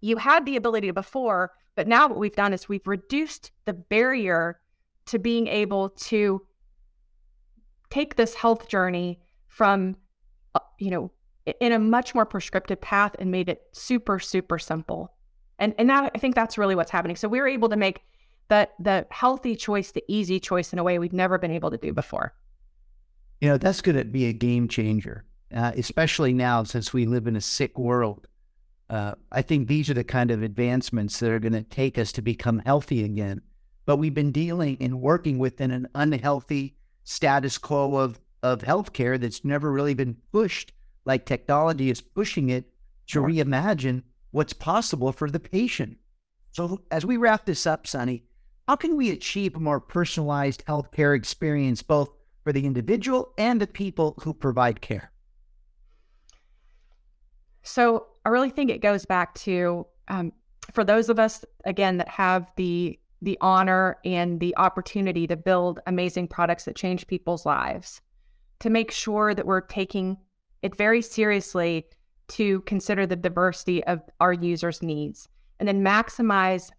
you 0.00 0.16
had 0.16 0.46
the 0.46 0.56
ability 0.56 0.90
before, 0.90 1.52
but 1.74 1.88
now 1.88 2.08
what 2.08 2.18
we've 2.18 2.36
done 2.36 2.52
is 2.52 2.68
we've 2.68 2.86
reduced 2.86 3.50
the 3.64 3.72
barrier 3.72 4.60
to 5.06 5.18
being 5.18 5.46
able 5.46 5.90
to 5.90 6.42
take 7.90 8.16
this 8.16 8.34
health 8.34 8.68
journey 8.68 9.20
from, 9.48 9.96
uh, 10.54 10.60
you 10.78 10.90
know, 10.90 11.10
in 11.60 11.72
a 11.72 11.78
much 11.78 12.14
more 12.14 12.24
prescriptive 12.24 12.80
path 12.80 13.14
and 13.18 13.30
made 13.30 13.48
it 13.48 13.62
super, 13.72 14.18
super 14.18 14.58
simple. 14.58 15.12
And 15.58 15.74
and 15.78 15.88
that 15.90 16.10
I 16.14 16.18
think 16.18 16.34
that's 16.34 16.58
really 16.58 16.74
what's 16.74 16.90
happening. 16.90 17.16
So 17.16 17.28
we're 17.28 17.46
able 17.46 17.68
to 17.68 17.76
make 17.76 18.02
the 18.48 18.68
the 18.80 19.06
healthy 19.10 19.56
choice, 19.56 19.92
the 19.92 20.04
easy 20.08 20.40
choice 20.40 20.72
in 20.72 20.78
a 20.78 20.82
way 20.82 20.98
we've 20.98 21.12
never 21.12 21.38
been 21.38 21.50
able 21.50 21.70
to 21.70 21.76
do 21.76 21.92
before. 21.92 22.34
You 23.40 23.50
know, 23.50 23.58
that's 23.58 23.80
going 23.80 23.96
to 23.96 24.04
be 24.04 24.26
a 24.26 24.32
game 24.32 24.68
changer. 24.68 25.24
Uh, 25.54 25.70
especially 25.76 26.32
now 26.32 26.64
since 26.64 26.92
we 26.92 27.06
live 27.06 27.28
in 27.28 27.36
a 27.36 27.40
sick 27.40 27.78
world. 27.78 28.26
Uh, 28.90 29.14
I 29.30 29.40
think 29.40 29.68
these 29.68 29.88
are 29.88 29.94
the 29.94 30.02
kind 30.02 30.32
of 30.32 30.42
advancements 30.42 31.20
that 31.20 31.30
are 31.30 31.38
going 31.38 31.52
to 31.52 31.62
take 31.62 31.96
us 31.96 32.10
to 32.12 32.22
become 32.22 32.58
healthy 32.66 33.04
again. 33.04 33.40
But 33.86 33.98
we've 33.98 34.14
been 34.14 34.32
dealing 34.32 34.76
and 34.80 35.00
working 35.00 35.38
within 35.38 35.70
an 35.70 35.88
unhealthy 35.94 36.76
status 37.04 37.56
quo 37.56 37.96
of, 37.96 38.18
of 38.42 38.62
healthcare 38.62 39.18
that's 39.20 39.44
never 39.44 39.70
really 39.70 39.94
been 39.94 40.16
pushed 40.32 40.72
like 41.04 41.26
technology 41.26 41.90
is 41.90 42.00
pushing 42.00 42.48
it 42.48 42.64
to 43.08 43.20
reimagine 43.20 44.02
what's 44.30 44.52
possible 44.52 45.12
for 45.12 45.30
the 45.30 45.40
patient. 45.40 45.98
So, 46.50 46.82
as 46.90 47.04
we 47.04 47.16
wrap 47.16 47.44
this 47.44 47.66
up, 47.66 47.84
Sunnie, 47.84 48.22
how 48.66 48.76
can 48.76 48.96
we 48.96 49.10
achieve 49.10 49.56
a 49.56 49.60
more 49.60 49.80
personalized 49.80 50.64
healthcare 50.66 51.14
experience 51.14 51.82
both 51.82 52.10
for 52.42 52.52
the 52.52 52.64
individual 52.64 53.32
and 53.36 53.60
the 53.60 53.66
people 53.66 54.14
who 54.22 54.32
provide 54.32 54.80
care? 54.80 55.10
So, 57.64 58.06
I 58.24 58.30
really 58.30 58.50
think 58.50 58.70
it 58.70 58.80
goes 58.80 59.04
back 59.04 59.34
to 59.40 59.86
um, 60.08 60.32
for 60.72 60.84
those 60.84 61.08
of 61.08 61.18
us 61.18 61.44
again 61.64 61.98
that 61.98 62.08
have 62.08 62.50
the 62.56 62.98
the 63.20 63.38
honor 63.40 63.98
and 64.04 64.38
the 64.40 64.56
opportunity 64.56 65.26
to 65.26 65.36
build 65.36 65.80
amazing 65.86 66.28
products 66.28 66.64
that 66.64 66.76
change 66.76 67.06
people's 67.06 67.46
lives 67.46 68.00
to 68.60 68.70
make 68.70 68.90
sure 68.90 69.34
that 69.34 69.46
we're 69.46 69.60
taking 69.60 70.16
it 70.62 70.76
very 70.76 71.02
seriously 71.02 71.86
to 72.28 72.60
consider 72.62 73.06
the 73.06 73.16
diversity 73.16 73.84
of 73.84 74.00
our 74.20 74.32
users' 74.32 74.82
needs 74.82 75.28
and 75.58 75.68
then 75.68 75.82
maximize 75.82 76.70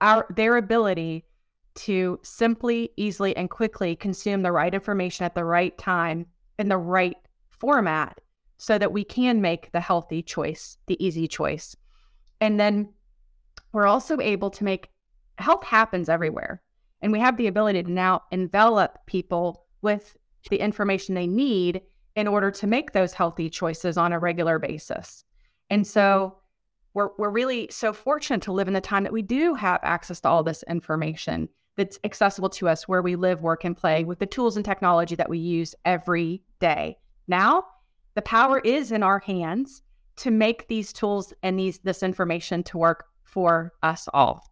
our 0.00 0.26
their 0.34 0.56
ability 0.56 1.24
to 1.74 2.18
simply, 2.22 2.90
easily, 2.96 3.34
and 3.34 3.48
quickly 3.48 3.96
consume 3.96 4.42
the 4.42 4.52
right 4.52 4.74
information 4.74 5.24
at 5.24 5.34
the 5.34 5.44
right 5.44 5.76
time 5.78 6.26
in 6.58 6.68
the 6.68 6.76
right 6.76 7.16
format 7.48 8.20
so 8.62 8.78
that 8.78 8.92
we 8.92 9.02
can 9.02 9.40
make 9.40 9.72
the 9.72 9.80
healthy 9.80 10.22
choice, 10.22 10.78
the 10.86 11.04
easy 11.04 11.26
choice. 11.26 11.74
And 12.40 12.60
then 12.60 12.90
we're 13.72 13.88
also 13.88 14.20
able 14.20 14.50
to 14.50 14.62
make 14.62 14.88
health 15.38 15.64
happens 15.64 16.08
everywhere. 16.08 16.62
And 17.00 17.10
we 17.10 17.18
have 17.18 17.36
the 17.36 17.48
ability 17.48 17.82
to 17.82 17.90
now 17.90 18.22
envelop 18.30 19.04
people 19.06 19.66
with 19.82 20.16
the 20.48 20.60
information 20.60 21.16
they 21.16 21.26
need 21.26 21.80
in 22.14 22.28
order 22.28 22.52
to 22.52 22.68
make 22.68 22.92
those 22.92 23.12
healthy 23.12 23.50
choices 23.50 23.96
on 23.96 24.12
a 24.12 24.20
regular 24.20 24.60
basis. 24.60 25.24
And 25.68 25.84
so 25.84 26.36
we're, 26.94 27.08
we're 27.18 27.30
really 27.30 27.66
so 27.68 27.92
fortunate 27.92 28.42
to 28.42 28.52
live 28.52 28.68
in 28.68 28.74
the 28.74 28.80
time 28.80 29.02
that 29.02 29.12
we 29.12 29.22
do 29.22 29.54
have 29.54 29.80
access 29.82 30.20
to 30.20 30.28
all 30.28 30.44
this 30.44 30.62
information 30.68 31.48
that's 31.76 31.98
accessible 32.04 32.50
to 32.50 32.68
us 32.68 32.86
where 32.86 33.02
we 33.02 33.16
live, 33.16 33.42
work, 33.42 33.64
and 33.64 33.76
play 33.76 34.04
with 34.04 34.20
the 34.20 34.26
tools 34.26 34.54
and 34.54 34.64
technology 34.64 35.16
that 35.16 35.28
we 35.28 35.40
use 35.40 35.74
every 35.84 36.44
day. 36.60 36.96
Now, 37.26 37.64
the 38.14 38.22
power 38.22 38.58
is 38.60 38.92
in 38.92 39.02
our 39.02 39.18
hands 39.18 39.82
to 40.16 40.30
make 40.30 40.68
these 40.68 40.92
tools 40.92 41.32
and 41.42 41.58
these 41.58 41.78
this 41.78 42.02
information 42.02 42.62
to 42.64 42.78
work 42.78 43.06
for 43.24 43.72
us 43.82 44.08
all. 44.12 44.50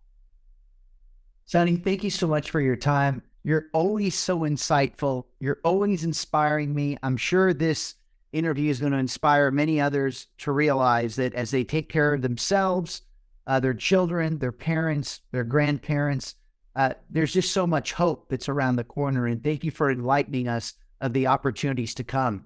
Sunnie, 1.44 1.77
thank 1.77 2.05
you 2.05 2.11
so 2.11 2.27
much 2.27 2.51
for 2.51 2.61
your 2.61 2.77
time. 2.77 3.23
You're 3.42 3.66
always 3.73 4.14
so 4.14 4.40
insightful. 4.40 5.25
You're 5.40 5.61
always 5.64 6.05
inspiring 6.05 6.75
me. 6.75 6.96
I'm 7.03 7.16
sure 7.16 7.53
this 7.53 7.96
interview 8.33 8.70
is 8.70 8.81
going 8.81 8.92
to 8.92 8.99
inspire 8.99 9.51
many 9.51 9.81
others 9.81 10.29
to 10.38 10.53
realize 10.53 11.16
that 11.16 11.35
as 11.35 11.51
they 11.51 11.64
take 11.64 11.88
care 11.88 12.14
of 12.14 12.23
themselves, 12.23 13.03
uh, 13.46 13.59
their 13.59 13.75
children, 13.75 14.38
their 14.38 14.53
parents, 14.53 15.20
their 15.33 15.44
grandparents, 15.44 16.37
uh, 16.77 16.94
there's 17.09 17.33
just 17.33 17.53
so 17.53 17.66
much 17.66 17.92
hope 17.92 18.29
that's 18.29 18.49
around 18.49 18.77
the 18.77 18.85
corner. 18.85 19.27
And 19.27 19.42
thank 19.42 19.64
you 19.64 19.70
for 19.70 19.90
enlightening 19.90 20.46
us 20.46 20.75
of 21.01 21.12
the 21.12 21.27
opportunities 21.27 21.94
to 21.94 22.05
come. 22.05 22.44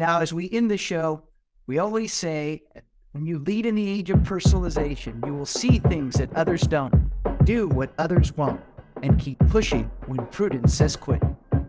Now, 0.00 0.20
as 0.20 0.32
we 0.32 0.48
end 0.50 0.70
the 0.70 0.78
show, 0.78 1.24
we 1.66 1.78
always 1.78 2.14
say 2.14 2.62
when 3.12 3.26
you 3.26 3.38
lead 3.40 3.66
in 3.66 3.74
the 3.74 3.86
age 3.86 4.08
of 4.08 4.20
personalization, 4.20 5.22
you 5.26 5.34
will 5.34 5.44
see 5.44 5.78
things 5.78 6.14
that 6.14 6.34
others 6.34 6.62
don't, 6.62 7.10
do 7.44 7.68
what 7.68 7.92
others 7.98 8.34
won't 8.34 8.62
and 9.02 9.20
keep 9.20 9.38
pushing 9.50 9.90
when 10.06 10.24
prudence 10.28 10.72
says 10.72 10.96
quit. 10.96 11.22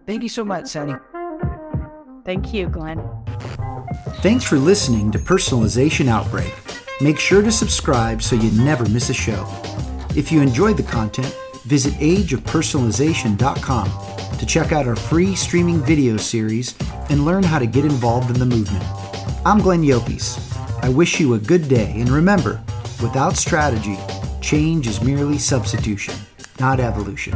Thank 0.08 0.24
you 0.24 0.30
so 0.30 0.46
much, 0.46 0.63
Sunnie. 0.63 0.98
Thank 2.24 2.54
you, 2.54 2.70
Glenn. 2.70 3.06
Thanks 4.22 4.46
for 4.46 4.56
listening 4.56 5.12
to 5.12 5.20
Personalization 5.20 6.08
Outbreak. 6.08 6.54
Make 7.02 7.20
sure 7.20 7.41
to 7.41 7.52
subscribe 7.52 8.22
so 8.22 8.38
you 8.38 8.50
never 8.63 8.88
miss 8.88 9.10
a 9.10 9.13
show. 9.13 9.46
If 10.15 10.32
you 10.32 10.39
enjoyed 10.41 10.78
the 10.78 10.84
content, 10.84 11.38
visit 11.63 11.93
ageofpersonalization.com 11.95 14.38
to 14.38 14.45
check 14.45 14.71
out 14.71 14.88
our 14.88 14.95
free 14.95 15.36
streaming 15.36 15.80
video 15.80 16.15
series 16.17 16.76
and 17.10 17.26
learn 17.26 17.41
how 17.43 17.58
to 17.60 17.65
get 17.65 17.84
involved 17.86 18.30
in 18.30 18.39
the 18.39 18.45
movement. 18.45 18.86
I'm 19.45 19.60
Glenn 19.60 19.84
Llopis. 19.84 20.47
I 20.84 20.89
wish 20.89 21.19
you 21.19 21.36
a 21.36 21.39
good 21.39 21.67
day, 21.67 21.93
and 21.95 22.10
remember, 22.10 22.62
without 23.02 23.38
strategy, 23.38 24.00
change 24.41 24.88
is 24.88 25.02
merely 25.02 25.38
substitution 25.38 26.15
not 26.62 26.80
evolution. 26.80 27.34